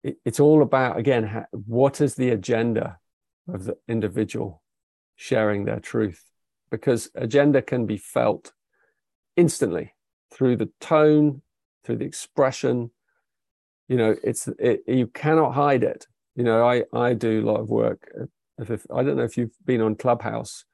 [0.03, 2.99] it, it's all about again ha- what is the agenda
[3.49, 4.63] of the individual
[5.17, 6.23] sharing their truth,
[6.71, 8.53] because agenda can be felt
[9.37, 9.93] instantly
[10.33, 11.43] through the tone,
[11.85, 12.91] through the expression.
[13.89, 16.07] You know, it's it, you cannot hide it.
[16.35, 18.11] You know, I I do a lot of work.
[18.59, 20.65] If, I don't know if you've been on Clubhouse.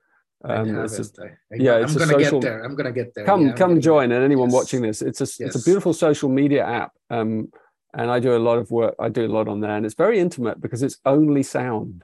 [0.45, 1.05] Um, it's a,
[1.53, 2.65] yeah, it's I'm gonna social, get there.
[2.65, 3.25] I'm gonna get there.
[3.25, 4.55] Come, yeah, come join, and anyone yes.
[4.55, 5.41] watching this, it's a yes.
[5.41, 6.93] it's a beautiful social media app.
[7.11, 7.49] Um,
[7.95, 8.95] and I do a lot of work.
[8.99, 12.03] I do a lot on there, and it's very intimate because it's only sound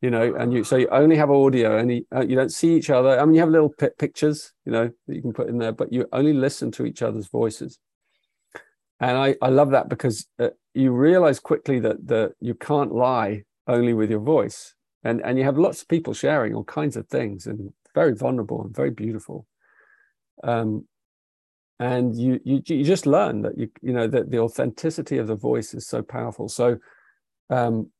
[0.00, 2.74] you know, and you so you only have audio, and you, uh, you don't see
[2.74, 3.18] each other.
[3.18, 5.72] I mean, you have little p- pictures, you know, that you can put in there,
[5.72, 7.78] but you only listen to each other's voices.
[9.00, 13.44] And I, I love that because uh, you realize quickly that the you can't lie
[13.66, 17.08] only with your voice, and and you have lots of people sharing all kinds of
[17.08, 19.46] things, and very vulnerable and very beautiful.
[20.44, 20.86] Um,
[21.78, 25.36] and you you you just learn that you you know that the authenticity of the
[25.36, 26.48] voice is so powerful.
[26.48, 26.78] So
[27.50, 27.90] um,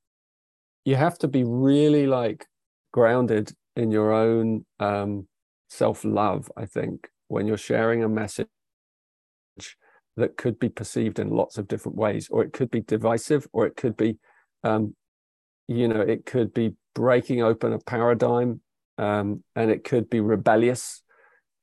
[0.87, 2.46] you have to be really like
[2.92, 5.29] grounded in your own um,
[5.68, 8.46] self-love i think when you're sharing a message
[10.16, 13.66] that could be perceived in lots of different ways or it could be divisive or
[13.66, 14.16] it could be
[14.64, 14.94] um,
[15.68, 18.61] you know it could be breaking open a paradigm
[18.96, 21.03] um, and it could be rebellious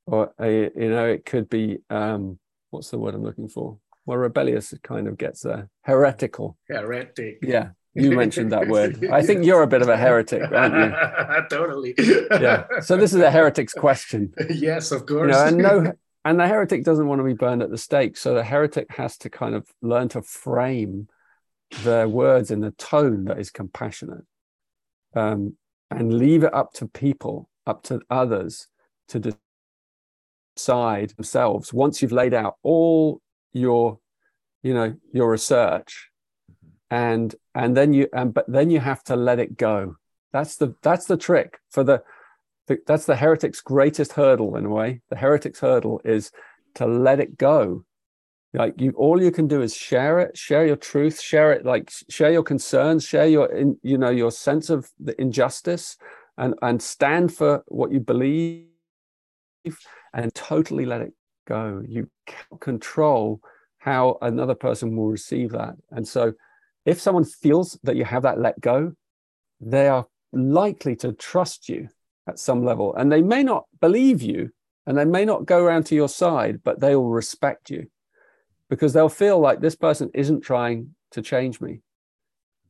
[0.06, 2.38] or a, you know it could be um,
[2.70, 3.80] what's the word i'm looking for?
[4.06, 6.58] Well rebellious kind of gets there heretical.
[6.68, 7.40] Heretic.
[7.42, 9.08] Yeah you mentioned that word.
[9.12, 11.48] I think you're a bit of a heretic, aren't you?
[11.50, 11.94] totally.
[11.98, 12.66] yeah.
[12.82, 14.34] So this is a heretic's question.
[14.50, 15.28] Yes, of course.
[15.28, 15.94] You know, and no,
[16.26, 18.18] and the heretic doesn't want to be burned at the stake.
[18.18, 21.08] So the heretic has to kind of learn to frame
[21.84, 24.26] their words in a tone that is compassionate,
[25.16, 25.56] um,
[25.92, 28.68] and leave it up to people, up to others,
[29.10, 29.36] to
[30.56, 31.72] decide themselves.
[31.72, 34.00] Once you've laid out all your,
[34.64, 36.10] you know, your research
[36.94, 39.96] and and then you and but then you have to let it go.
[40.32, 42.04] That's the that's the trick for the,
[42.68, 45.02] the that's the heretic's greatest hurdle in a way.
[45.10, 46.32] The heretic's hurdle is
[46.76, 47.84] to let it go.
[48.54, 51.92] Like you all you can do is share it share your truth share it like
[52.12, 55.98] share your concerns share your in, you know your sense of the injustice
[56.38, 58.68] and and stand for what you believe
[60.14, 61.14] and totally let it
[61.48, 61.82] go.
[61.88, 63.42] You can't control
[63.80, 65.74] how another person will receive that.
[65.90, 66.34] And so
[66.86, 68.94] if someone feels that you have that let go
[69.62, 71.88] they are likely to trust you
[72.28, 74.50] at some level and they may not believe you
[74.86, 77.88] and they may not go around to your side but they will respect you
[78.74, 81.82] because they'll feel like this person isn't trying to change me.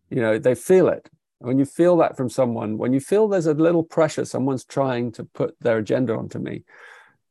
[0.09, 1.09] You know, they feel it.
[1.39, 5.13] When you feel that from someone, when you feel there's a little pressure, someone's trying
[5.13, 6.65] to put their agenda onto me,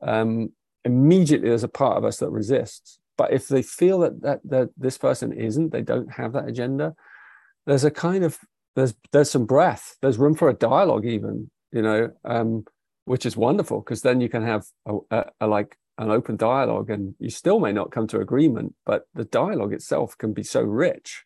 [0.00, 0.52] um,
[0.86, 2.98] immediately there's a part of us that resists.
[3.16, 6.94] But if they feel that, that that this person isn't, they don't have that agenda,
[7.66, 8.38] there's a kind of
[8.74, 9.96] there's there's some breath.
[10.00, 12.64] There's room for a dialogue, even you know, um,
[13.04, 16.90] which is wonderful because then you can have a, a, a like an open dialogue
[16.90, 20.62] and you still may not come to agreement but the dialogue itself can be so
[20.62, 21.24] rich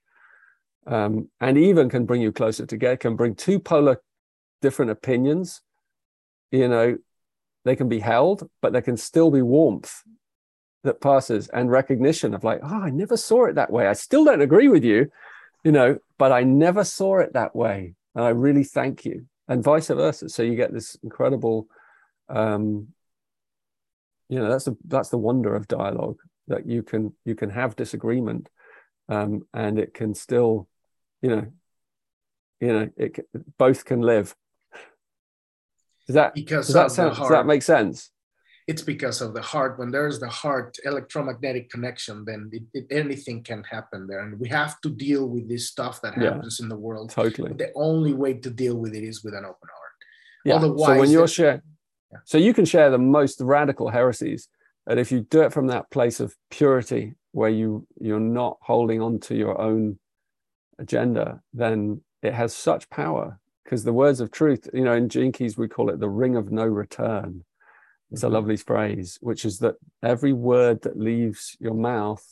[0.87, 4.01] um, and even can bring you closer together can bring two polar
[4.63, 5.61] different opinions
[6.51, 6.97] you know
[7.65, 10.03] they can be held but there can still be warmth
[10.85, 13.87] that passes and recognition of like oh i never saw it that way.
[13.87, 15.11] I still don't agree with you
[15.65, 19.63] you know but i never saw it that way and i really thank you and
[19.63, 20.29] vice versa.
[20.29, 21.69] So you get this incredible
[22.29, 22.89] um,
[24.29, 27.77] you know that's the that's the wonder of dialogue that you can you can have
[27.77, 28.49] disagreement
[29.09, 30.69] um, and it can still
[31.23, 31.47] you know
[32.61, 33.19] you know it
[33.59, 34.35] both can live.
[36.07, 38.11] Does that because does that, sound, does that make sense
[38.67, 39.79] it's because of the heart.
[39.79, 44.21] When there's the heart electromagnetic connection then it, it, anything can happen there.
[44.21, 47.11] And we have to deal with this stuff that happens yeah, in the world.
[47.11, 47.53] Totally.
[47.53, 49.93] The only way to deal with it is with an open heart.
[50.45, 50.55] Yeah.
[50.57, 51.63] Otherwise, so when you're sharing
[52.25, 54.49] so you can share the most radical heresies,
[54.87, 59.03] and if you do it from that place of purity, where you you're not holding
[59.03, 59.99] on to your own
[60.79, 63.39] agenda, then it has such power.
[63.65, 66.37] Because the words of truth, you know, in Gene Keys we call it the ring
[66.37, 67.45] of no return.
[68.13, 72.25] It's a lovely phrase, which is that every word that leaves your mouth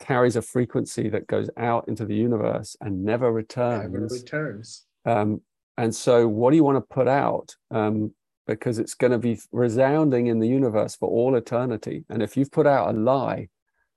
[0.00, 3.92] carries a frequency that goes out into the universe and never returns.
[3.92, 4.86] Never returns.
[5.04, 5.40] Um,
[5.76, 7.54] and so, what do you want to put out?
[7.70, 8.12] Um,
[8.46, 12.04] because it's going to be resounding in the universe for all eternity.
[12.08, 13.48] And if you've put out a lie,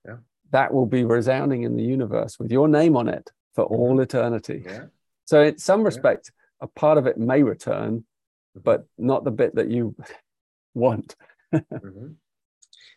[0.06, 0.16] yeah.
[0.50, 3.74] that will be resounding in the universe with your name on it for mm-hmm.
[3.74, 4.62] all eternity.
[4.64, 4.84] Yeah.
[5.24, 6.66] So, in some respect, yeah.
[6.66, 8.60] a part of it may return, mm-hmm.
[8.62, 9.96] but not the bit that you
[10.74, 11.14] want.
[11.54, 12.12] mm-hmm.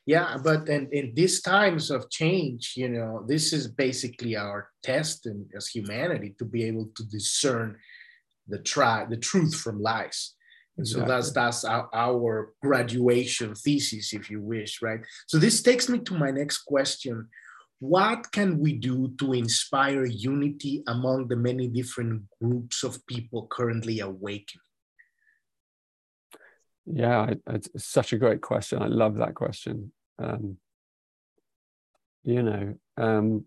[0.07, 5.25] Yeah, but in, in these times of change, you know, this is basically our test
[5.25, 7.77] in, as humanity to be able to discern
[8.47, 10.35] the try the truth from lies
[10.77, 14.99] and so that's that's our, our graduation thesis, if you wish, right?
[15.27, 17.29] So this takes me to my next question.
[17.79, 23.99] What can we do to inspire unity among the many different groups of people currently
[23.99, 24.61] awakening?
[26.85, 28.81] Yeah, it's such a great question.
[28.81, 29.91] I love that question.
[30.19, 30.57] Um,
[32.23, 33.45] you know, um,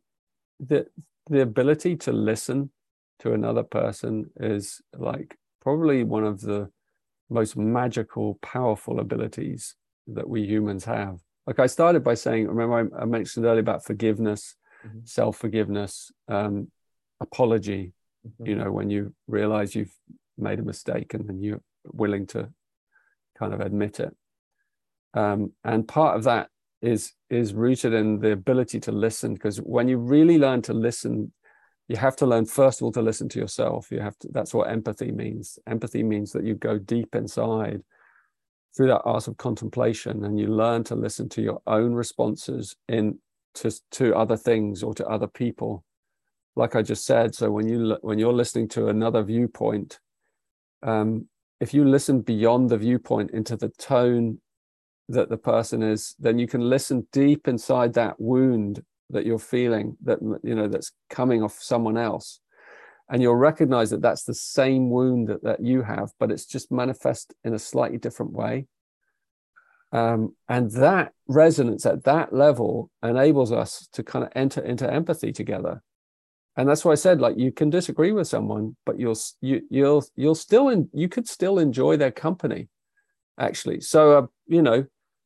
[0.60, 0.86] the
[1.28, 2.70] the ability to listen
[3.20, 6.70] to another person is like probably one of the
[7.30, 9.74] most magical, powerful abilities
[10.06, 11.20] that we humans have.
[11.46, 15.00] Like I started by saying, remember I, I mentioned earlier about forgiveness, mm-hmm.
[15.04, 16.70] self forgiveness, um,
[17.20, 17.92] apology.
[18.26, 18.46] Mm-hmm.
[18.46, 19.94] You know, when you realize you've
[20.36, 22.50] made a mistake and then you're willing to
[23.38, 24.14] kind of admit it.
[25.14, 26.48] Um, and part of that
[26.80, 31.32] is is rooted in the ability to listen because when you really learn to listen
[31.88, 33.90] you have to learn first of all to listen to yourself.
[33.90, 35.58] You have to that's what empathy means.
[35.66, 37.82] Empathy means that you go deep inside
[38.76, 43.18] through that art of contemplation and you learn to listen to your own responses in
[43.54, 45.82] to, to other things or to other people.
[46.54, 49.98] Like i just said so when you when you're listening to another viewpoint
[50.82, 51.28] um,
[51.60, 54.40] if you listen beyond the viewpoint into the tone
[55.08, 59.96] that the person is then you can listen deep inside that wound that you're feeling
[60.04, 62.40] that you know that's coming off someone else.
[63.10, 66.70] And you'll recognize that that's the same wound that, that you have but it's just
[66.70, 68.66] manifest in a slightly different way.
[69.90, 75.32] Um, and that resonance at that level enables us to kind of enter into empathy
[75.32, 75.82] together
[76.58, 80.04] and that's why i said like you can disagree with someone but you'll you, you'll
[80.14, 82.68] you'll still in, you could still enjoy their company
[83.40, 83.80] actually.
[83.80, 84.84] So uh, you know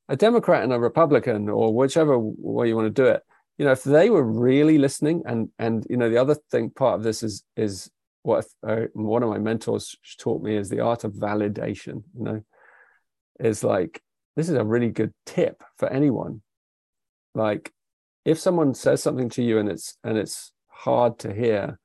[0.08, 3.22] a democrat and a republican or whichever way you want to do it
[3.58, 6.96] you know if they were really listening and and you know the other thing part
[6.96, 7.90] of this is is
[8.22, 12.42] what uh, one of my mentors taught me is the art of validation you know
[13.40, 14.02] is like
[14.36, 16.42] this is a really good tip for anyone.
[17.34, 17.72] Like
[18.24, 21.78] if someone says something to you and it's and it's hard to hear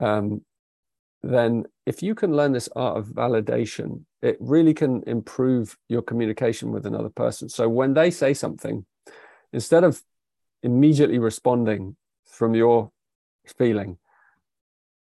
[0.00, 0.42] um,
[1.22, 6.72] then if you can learn this art of validation it really can improve your communication
[6.72, 7.48] with another person.
[7.48, 8.84] So when they say something
[9.52, 10.02] instead of
[10.62, 11.96] immediately responding
[12.26, 12.90] from your
[13.58, 13.98] feeling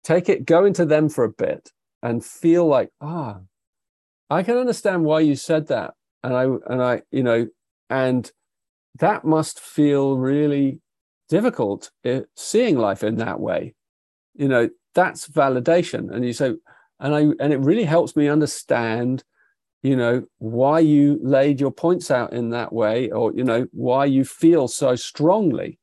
[0.04, 1.70] take it go into them for a bit
[2.02, 3.38] and feel like ah
[4.30, 5.94] i can understand why you said that.
[6.22, 7.48] And i and i you know
[7.90, 8.30] and
[8.98, 10.80] that must feel really
[11.30, 13.74] difficult eh, seeing life in that way.
[14.34, 16.12] You know that's validation.
[16.12, 16.54] And you say
[16.98, 19.24] and i and it really helps me understand
[19.82, 24.04] you know why you laid your points out in that way or you know why
[24.04, 25.78] you feel so strongly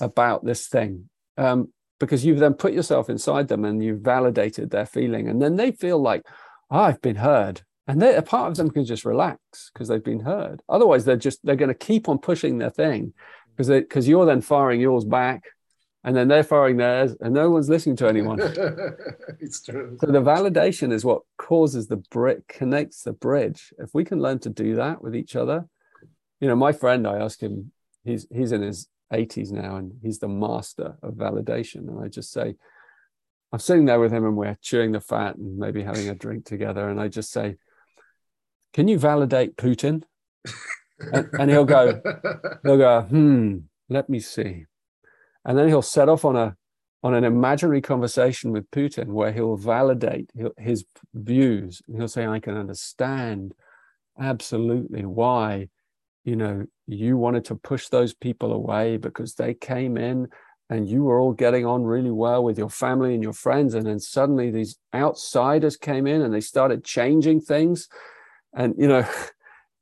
[0.00, 1.08] about this thing.
[1.36, 5.56] Um, because you've then put yourself inside them and you've validated their feeling and then
[5.56, 6.22] they feel like
[6.70, 7.62] oh, i've been heard.
[7.88, 10.60] And they, a part of them can just relax because they've been heard.
[10.68, 13.12] Otherwise they're just they're going to keep on pushing their thing
[13.56, 15.44] because because you're then firing yours back
[16.04, 18.38] and then they're firing theirs and no one's listening to anyone.
[19.40, 19.96] It's true.
[20.00, 23.72] So the validation is what causes the brick connects the bridge.
[23.78, 25.66] If we can learn to do that with each other
[26.40, 27.72] you know my friend i ask him
[28.04, 31.88] he's he's in his 80s now and he's the master of validation.
[31.88, 32.56] And i just say
[33.52, 36.44] i'm sitting there with him and we're chewing the fat and maybe having a drink
[36.44, 37.56] together and i just say
[38.72, 40.02] can you validate Putin?
[40.98, 42.00] and, and he'll go,
[42.62, 44.64] he'll go, hmm, let me see.
[45.44, 46.56] And then he'll set off on a
[47.02, 50.28] on an imaginary conversation with Putin where he'll validate
[50.58, 50.84] his
[51.14, 51.80] views.
[51.86, 53.54] And he'll say, I can understand
[54.18, 55.68] absolutely why,
[56.24, 60.26] you know, you wanted to push those people away because they came in
[60.68, 63.74] and you were all getting on really well with your family and your friends.
[63.74, 67.88] And then suddenly these outsiders came in and they started changing things
[68.56, 69.06] and you know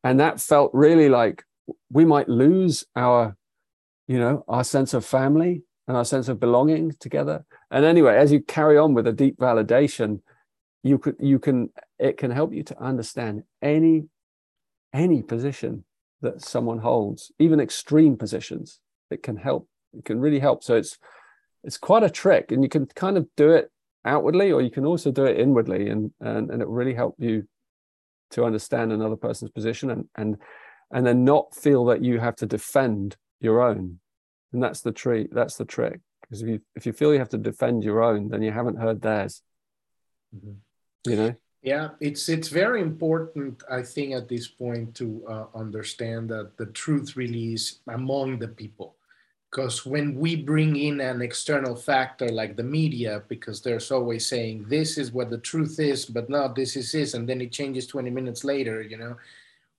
[0.04, 1.44] and that felt really like
[1.90, 3.36] we might lose our
[4.06, 7.44] you know our sense of family and our sense of belonging together.
[7.70, 10.20] And anyway as you carry on with a deep validation
[10.82, 14.04] you could you can it can help you to understand any
[14.92, 15.84] any position
[16.20, 18.80] that someone holds even extreme positions
[19.10, 20.62] it can help it can really help.
[20.62, 20.98] So it's
[21.62, 23.70] it's quite a trick and you can kind of do it
[24.04, 27.48] outwardly or you can also do it inwardly and and, and it really help you
[28.34, 30.36] to understand another person's position and and
[30.92, 33.98] and then not feel that you have to defend your own.
[34.52, 36.00] And that's the tree that's the trick.
[36.22, 38.78] Because if you if you feel you have to defend your own then you haven't
[38.78, 39.42] heard theirs.
[40.34, 41.10] Mm-hmm.
[41.10, 41.34] you know?
[41.62, 46.66] Yeah it's it's very important i think at this point to uh, understand that the
[46.66, 48.96] truth really is among the people
[49.54, 54.64] because when we bring in an external factor like the media because there's always saying
[54.68, 57.86] this is what the truth is but no this is this and then it changes
[57.86, 59.16] 20 minutes later you know?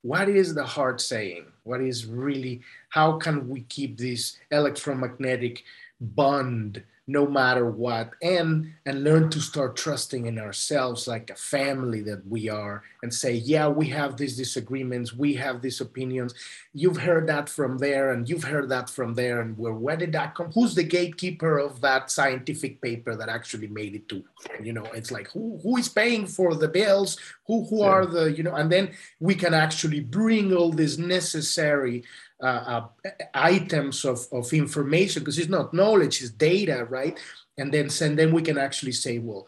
[0.02, 1.48] What is the heart saying?
[1.64, 5.64] What is really how can we keep this electromagnetic
[6.00, 12.02] bond no matter what and and learn to start trusting in ourselves like a family
[12.02, 16.34] that we are and say yeah we have these disagreements we have these opinions.
[16.74, 19.42] You've heard that from there and you've heard that from there.
[19.42, 23.68] And where where did that come who's the gatekeeper of that scientific paper that actually
[23.68, 24.24] made it to
[24.62, 27.18] you know it's like who who is paying for the bills?
[27.48, 27.92] Who who yeah.
[27.92, 32.04] are the you know and then we can actually bring all this necessary
[33.34, 37.20] items of, of information because it's not knowledge it's data right?
[37.58, 39.48] And then and then we can actually say well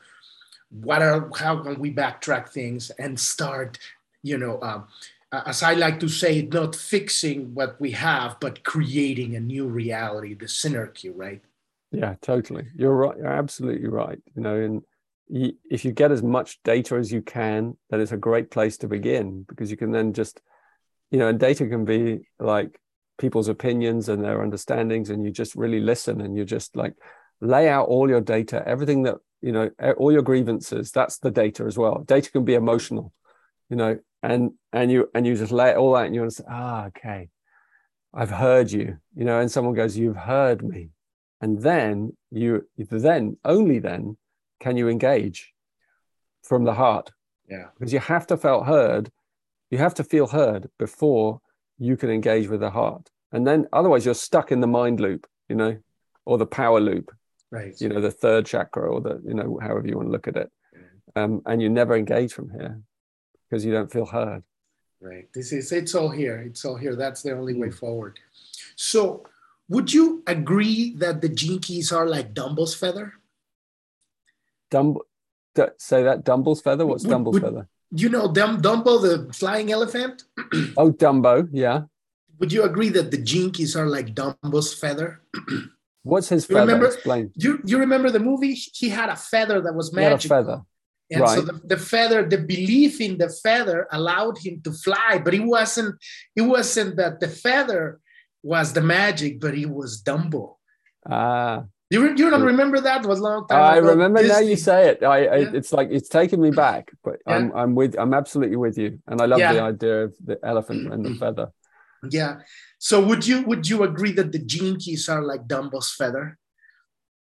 [0.69, 3.77] what are how can we backtrack things and start
[4.23, 4.87] you know um,
[5.31, 10.33] as i like to say not fixing what we have but creating a new reality
[10.33, 11.41] the synergy right?
[11.91, 12.67] Yeah totally.
[12.75, 14.83] You're right you're absolutely right you know and
[15.29, 18.87] if you get as much data as you can then it's a great place to
[18.87, 20.41] begin because you can then just
[21.11, 22.79] you know, and data can be like
[23.17, 26.93] people's opinions and their understandings, and you just really listen and you just like
[27.41, 30.91] lay out all your data, everything that you know, all your grievances.
[30.91, 32.03] That's the data as well.
[32.05, 33.13] Data can be emotional,
[33.69, 36.43] you know, and and you and you just lay it all out, and you say,
[36.49, 37.29] ah, okay,
[38.13, 40.89] I've heard you, you know, and someone goes, you've heard me,
[41.41, 44.17] and then you then only then
[44.59, 45.53] can you engage
[46.43, 47.11] from the heart.
[47.49, 49.11] Yeah, because you have to felt heard
[49.69, 51.41] you have to feel heard before
[51.77, 53.09] you can engage with the heart.
[53.31, 55.77] And then otherwise you're stuck in the mind loop, you know,
[56.25, 57.11] or the power loop.
[57.51, 57.79] Right.
[57.79, 60.35] You know, the third chakra or the, you know, however you want to look at
[60.35, 60.51] it.
[61.15, 62.81] Um, and you never engage from here
[63.49, 64.43] because you don't feel heard.
[64.99, 65.27] Right.
[65.33, 66.37] This is it's all here.
[66.37, 66.95] It's all here.
[66.95, 67.73] That's the only way hmm.
[67.73, 68.19] forward.
[68.75, 69.25] So
[69.69, 73.13] would you agree that the gene keys are like Dumbo's feather?
[74.69, 74.97] Dumb
[75.77, 76.85] say that Dumbo's feather?
[76.85, 77.67] What's would, Dumbo's would, feather?
[77.91, 80.23] You know Dum- Dumbo, the flying elephant?
[80.77, 81.83] oh, Dumbo, yeah.
[82.39, 85.21] Would you agree that the Gene Keys are like Dumbo's feather?
[86.03, 86.59] What's his feather?
[86.61, 87.31] remember, Explain.
[87.35, 88.53] You, you remember the movie?
[88.53, 90.61] He had a feather that was He had a feather.
[91.09, 91.35] And Right.
[91.35, 95.39] so the, the feather, the belief in the feather allowed him to fly, but it
[95.43, 95.95] wasn't,
[96.35, 97.99] it wasn't that the feather
[98.43, 100.55] was the magic, but it was Dumbo.
[101.09, 103.05] Ah, You, re- you don't remember that?
[103.05, 103.87] It was a long time I ago.
[103.87, 105.03] remember now you say it.
[105.03, 105.51] I, I Yeah.
[105.53, 107.35] it's like it's taken me back, but Yeah.
[107.35, 109.53] I'm I'm with I'm absolutely with you, and I love Yeah.
[109.53, 111.47] the idea of the elephant and the feather.
[112.11, 112.39] Yeah.
[112.79, 116.37] So would you would you agree that the gene keys are like Dumbo's feather?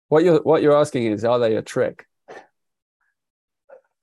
[0.09, 2.05] What you're what you're asking is, are they a trick?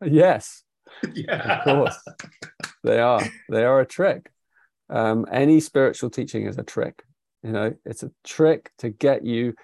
[0.04, 0.62] Yes,
[1.14, 1.58] yeah.
[1.58, 1.96] of course,
[2.82, 3.22] they are.
[3.48, 4.30] They are a trick.
[4.90, 7.02] Um, any spiritual teaching is a trick.
[7.42, 9.54] You know, it's a trick to get you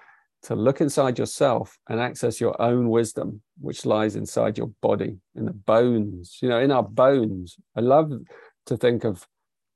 [0.43, 5.45] to look inside yourself and access your own wisdom, which lies inside your body, in
[5.45, 6.37] the bones.
[6.41, 7.57] You know, in our bones.
[7.75, 8.11] I love
[8.67, 9.27] to think of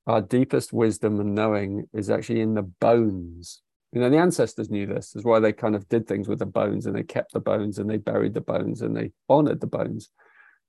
[0.07, 3.61] our deepest wisdom and knowing is actually in the bones.
[3.91, 5.15] You know, the ancestors knew this.
[5.15, 7.77] is why they kind of did things with the bones and they kept the bones
[7.77, 10.09] and they buried the bones and they honored the bones.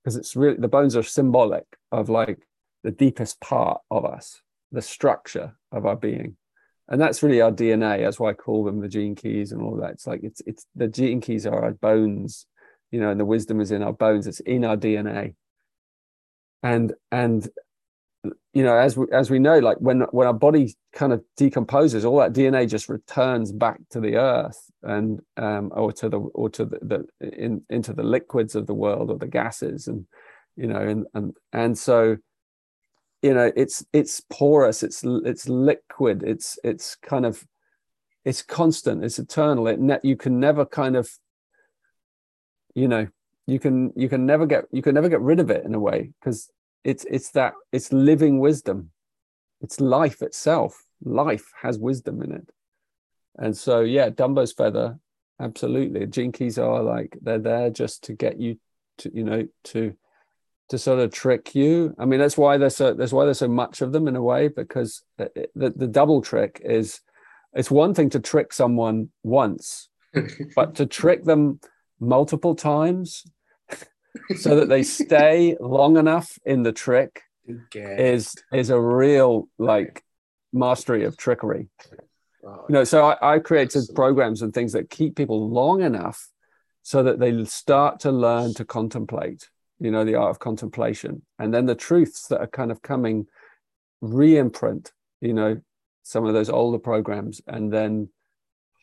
[0.03, 2.39] Because it's really the bones are symbolic of like
[2.83, 4.41] the deepest part of us,
[4.71, 6.37] the structure of our being.
[6.87, 8.03] And that's really our DNA.
[8.03, 9.91] That's why I call them the gene keys and all that.
[9.91, 12.45] It's like it's it's the gene keys are our bones,
[12.91, 14.27] you know, and the wisdom is in our bones.
[14.27, 15.35] It's in our DNA.
[16.61, 17.49] And and
[18.53, 22.05] you know, as we as we know, like when when our body kind of decomposes,
[22.05, 26.49] all that DNA just returns back to the earth and um, or to the or
[26.51, 30.05] to the, the in into the liquids of the world or the gases and
[30.55, 32.17] you know and and and so
[33.25, 37.43] you know it's it's porous it's it's liquid it's it's kind of
[38.25, 39.67] it's constant it's eternal.
[39.67, 41.09] It ne- you can never kind of
[42.73, 43.07] you know
[43.47, 45.79] you can you can never get you can never get rid of it in a
[45.79, 46.49] way because
[46.83, 48.89] it's it's that it's living wisdom.
[49.61, 50.83] It's life itself.
[51.03, 52.49] Life has wisdom in it.
[53.37, 54.97] And so yeah dumbo's feather
[55.39, 56.07] absolutely.
[56.07, 58.57] Gene Keys are like they're there just to get you
[58.97, 59.95] to you know to
[60.69, 63.47] to sort of trick you i mean that's why there's so that's why there's so
[63.47, 67.01] much of them in a way because the, the, double trick is
[67.53, 69.89] it's one thing to trick someone once
[70.55, 71.59] but to trick them
[71.99, 73.25] multiple times
[74.35, 78.11] so that they stay long enough in the trick Okay.
[78.11, 80.03] is is a real like
[80.51, 81.69] mastery of trickery
[82.41, 82.65] Wow.
[82.69, 86.27] you know so I, I created programs and things that keep people long enough
[86.83, 89.49] so that they start to learn to contemplate
[89.79, 91.21] you know the art of contemplation.
[91.39, 93.27] And then the truths that are kind of coming
[94.01, 95.59] re-imprint you know
[96.03, 97.41] some of those older programs.
[97.47, 98.09] And then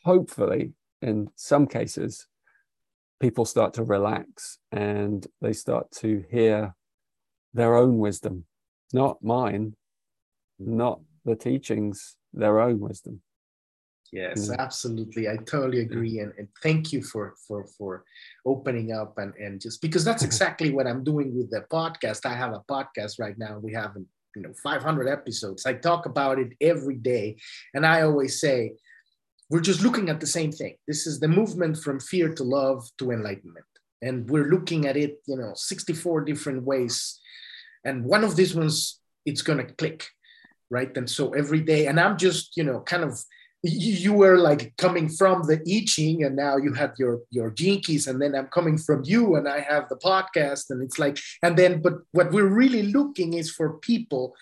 [0.03, 2.27] hopefully in some cases
[3.19, 6.75] people start to relax and they start to hear
[7.53, 8.45] their own wisdom
[8.91, 9.75] not mine
[10.59, 13.21] not the teachings their own wisdom
[14.13, 14.57] Yes, Mm.
[14.59, 15.27] absolutely.
[15.27, 16.19] I totally agree.
[16.19, 17.91] And, and thank you for for for
[18.45, 22.21] opening up and, and just because that's exactly what I'm doing with the podcast.
[22.25, 23.53] I have a podcast right now.
[23.67, 23.91] We have
[24.35, 25.65] you know 500 episodes.
[25.65, 27.37] I talk about it every day.
[27.73, 28.73] And I always say,
[29.49, 30.75] we're just looking at the same thing.
[30.87, 33.65] This is the movement from fear to love to enlightenment.
[34.01, 37.19] And we're looking at it, you know, 64 different ways.
[37.83, 40.07] And one of these ones, it's gonna click,
[40.69, 40.95] right?
[40.97, 43.13] And so every day, and I'm just, you know, kind of
[43.63, 47.81] you, were like coming from the I Ching and now you had your your Gene
[47.81, 51.17] Keys and then i'm coming from you and i have the podcast and it's like
[51.41, 54.35] and then but what we're really looking is for people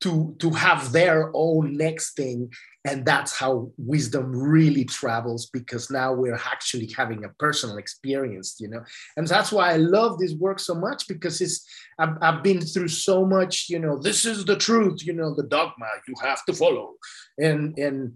[0.00, 2.50] to to have their own next thing
[2.84, 8.68] and that's how wisdom really travels because now we're actually having a personal experience you
[8.68, 8.82] know?
[9.16, 11.66] And that's why i love this work so much because it's
[11.98, 15.48] I've, I've been through so much you know this is the truth you know the
[15.48, 16.94] dogma you have to follow.
[17.38, 18.14] And and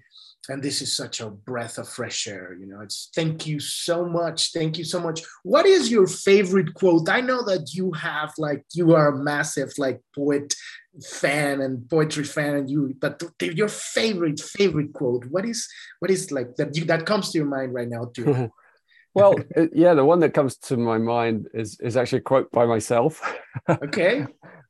[0.49, 4.05] and this is such a breath of fresh air you know it's thank you so
[4.05, 5.22] much thank you so much.
[5.43, 7.09] What is your favorite quote?
[7.09, 10.55] I know that you have like you are a massive like poet
[11.05, 15.66] fan and poetry fan and you but your favorite favorite quote what is
[16.01, 18.51] what is like that you that comes to your mind right now too?
[19.14, 19.34] Well
[19.74, 23.20] yeah the one that comes to my mind is is actually a quote by myself.
[23.68, 24.26] Okay.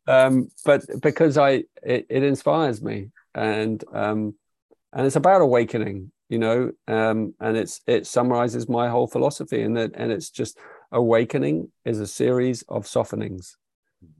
[0.08, 4.34] Um but because i it, it inspires me and um
[4.92, 9.76] and it's about awakening you know um and it's it summarizes my whole philosophy and
[9.76, 10.58] that and it's just
[10.92, 13.56] awakening is a series of softenings.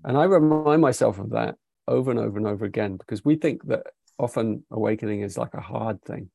[0.05, 1.57] And i remind myself of that
[1.89, 3.87] over and over and over again because we think that
[4.19, 6.31] often awakening is like a hard thing.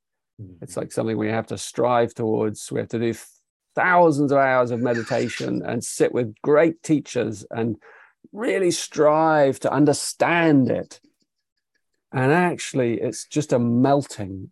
[0.61, 2.71] It's like something we have to strive towards.
[2.71, 3.13] We have to do
[3.75, 7.77] thousands of hours of meditation and sit with great teachers and
[8.31, 10.99] really strive to understand it
[12.11, 14.51] and actually it's just a melting.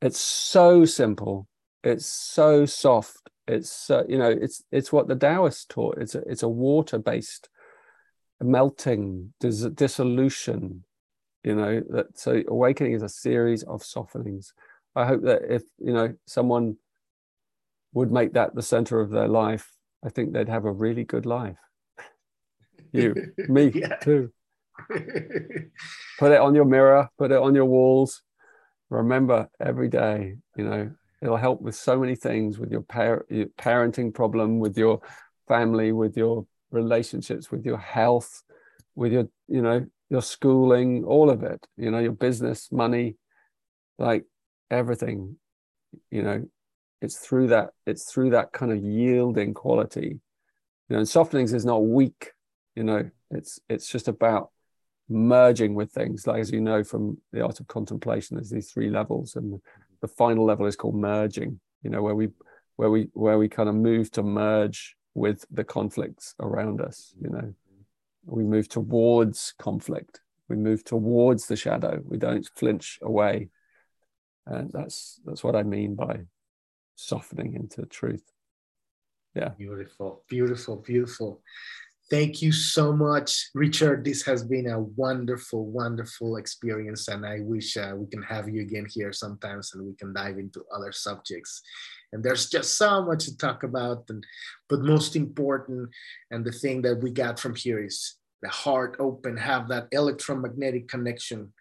[0.00, 1.46] It's so simple.
[1.82, 3.30] It's so soft.
[3.46, 5.98] It's uh, you know it's it's what the taoists taught.
[5.98, 7.48] It's a, it's a water based
[8.40, 10.84] melting dis- dissolution
[11.44, 14.52] you know that so awakening is a series of softenings.
[14.96, 16.76] I hope that if you know someone
[17.92, 19.70] would make that the center of their life
[20.04, 21.58] i think they'd have a really good life.
[22.92, 23.14] You
[23.48, 24.32] me too
[26.18, 28.22] put it on your mirror put it on your walls.
[28.90, 30.90] Remember every day you know
[31.22, 35.00] it'll help with so many things with your, par- your parenting problem with your
[35.48, 38.42] family with your relationships with your health
[38.94, 43.16] with your you know your schooling all of it you know your business money
[43.98, 44.24] like
[44.70, 45.36] everything
[46.10, 46.44] you know.
[47.00, 50.20] It's through that it's through that kind of yielding quality.
[50.88, 52.32] You know and softenings is not weak
[52.74, 54.50] you know it's it's just about
[55.08, 56.26] merging with things.
[56.26, 59.60] Like as you know from the art of contemplation there's these three levels and
[60.00, 62.28] the final level is called merging you know where we
[62.76, 67.30] where we where we kind of move to merge with the conflicts around us you
[67.30, 67.54] know.
[68.26, 70.20] We move towards conflict.
[70.48, 72.00] We move towards the shadow.
[72.04, 73.48] We don't flinch away.
[74.46, 76.20] And that's that's what i mean by
[76.96, 78.24] softening into truth.
[79.34, 79.50] Yeah.
[79.58, 81.42] Beautiful beautiful beautiful
[82.10, 84.04] Thank you so much, Richard.
[84.04, 88.60] This has been a wonderful, wonderful experience, and I wish uh, we can have you
[88.60, 91.62] again here sometimes, and we can dive into other subjects.
[92.12, 94.22] And there's just so much to talk about, and
[94.68, 95.88] but most important,
[96.30, 100.88] and the thing that we got from here is the heart open, have that electromagnetic
[100.88, 101.54] connection,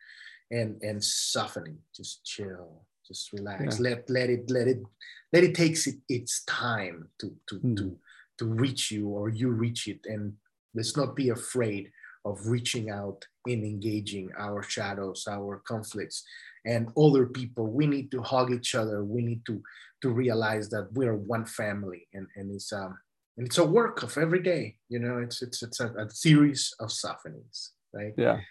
[0.51, 1.77] and and softening.
[1.95, 3.79] Just chill, just relax.
[3.79, 3.91] Yeah.
[3.91, 4.83] Let let it let it
[5.31, 7.77] let it takes it, its time to to mm.
[7.77, 7.97] to
[8.39, 9.99] to reach you or you reach it.
[10.05, 10.33] And
[10.73, 11.91] let's not be afraid
[12.25, 16.23] of reaching out and engaging our shadows our conflicts
[16.65, 17.67] and other people.
[17.67, 19.03] We need to hug each other.
[19.03, 19.61] We need to
[20.01, 22.97] to realize that we're one family and and it's um
[23.37, 26.73] and it's a work of every day you know it's it's it's a, a series
[26.81, 28.13] of softenings right?
[28.17, 28.41] Yeah.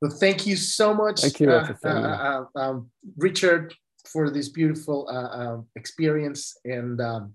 [0.00, 3.74] Well thank you so much thank you uh, uh, uh, um, richard
[4.08, 6.56] for this beautiful uh, uh, experience.
[6.64, 7.34] And um,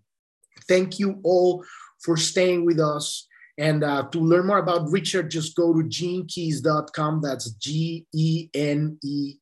[0.68, 1.64] Thank you all
[2.04, 3.28] for staying with us.
[3.58, 7.22] And uh, to learn more about Richard, just go to genekeys.com.
[7.22, 9.36] That's G E N E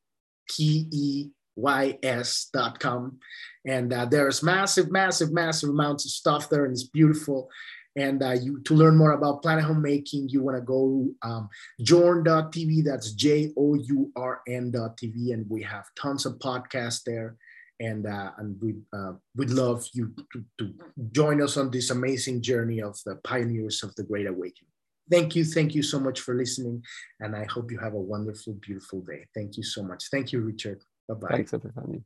[0.48, 3.18] K E Y S.com.
[3.66, 7.48] And uh, there's massive, massive, massive amounts of stuff there, and it's beautiful.
[7.94, 11.48] And uh, you to learn more about planet homemaking, you want to go um,
[11.80, 12.84] journ.tv.
[12.84, 15.32] That's J O U R N.tv.
[15.32, 17.36] And we have tons of podcasts there
[17.82, 20.74] and uh, and we uh, would love you to, to
[21.10, 24.70] join us on this amazing journey of the pioneers of the Great Awakening.
[25.10, 26.82] Thank you, thank you so much for listening,
[27.20, 29.26] and I hope you have a wonderful, beautiful day.
[29.34, 30.04] Thank you so much.
[30.10, 30.80] Thank you, Richard.
[31.08, 31.28] Bye bye.
[31.30, 32.02] Thanks, everybody.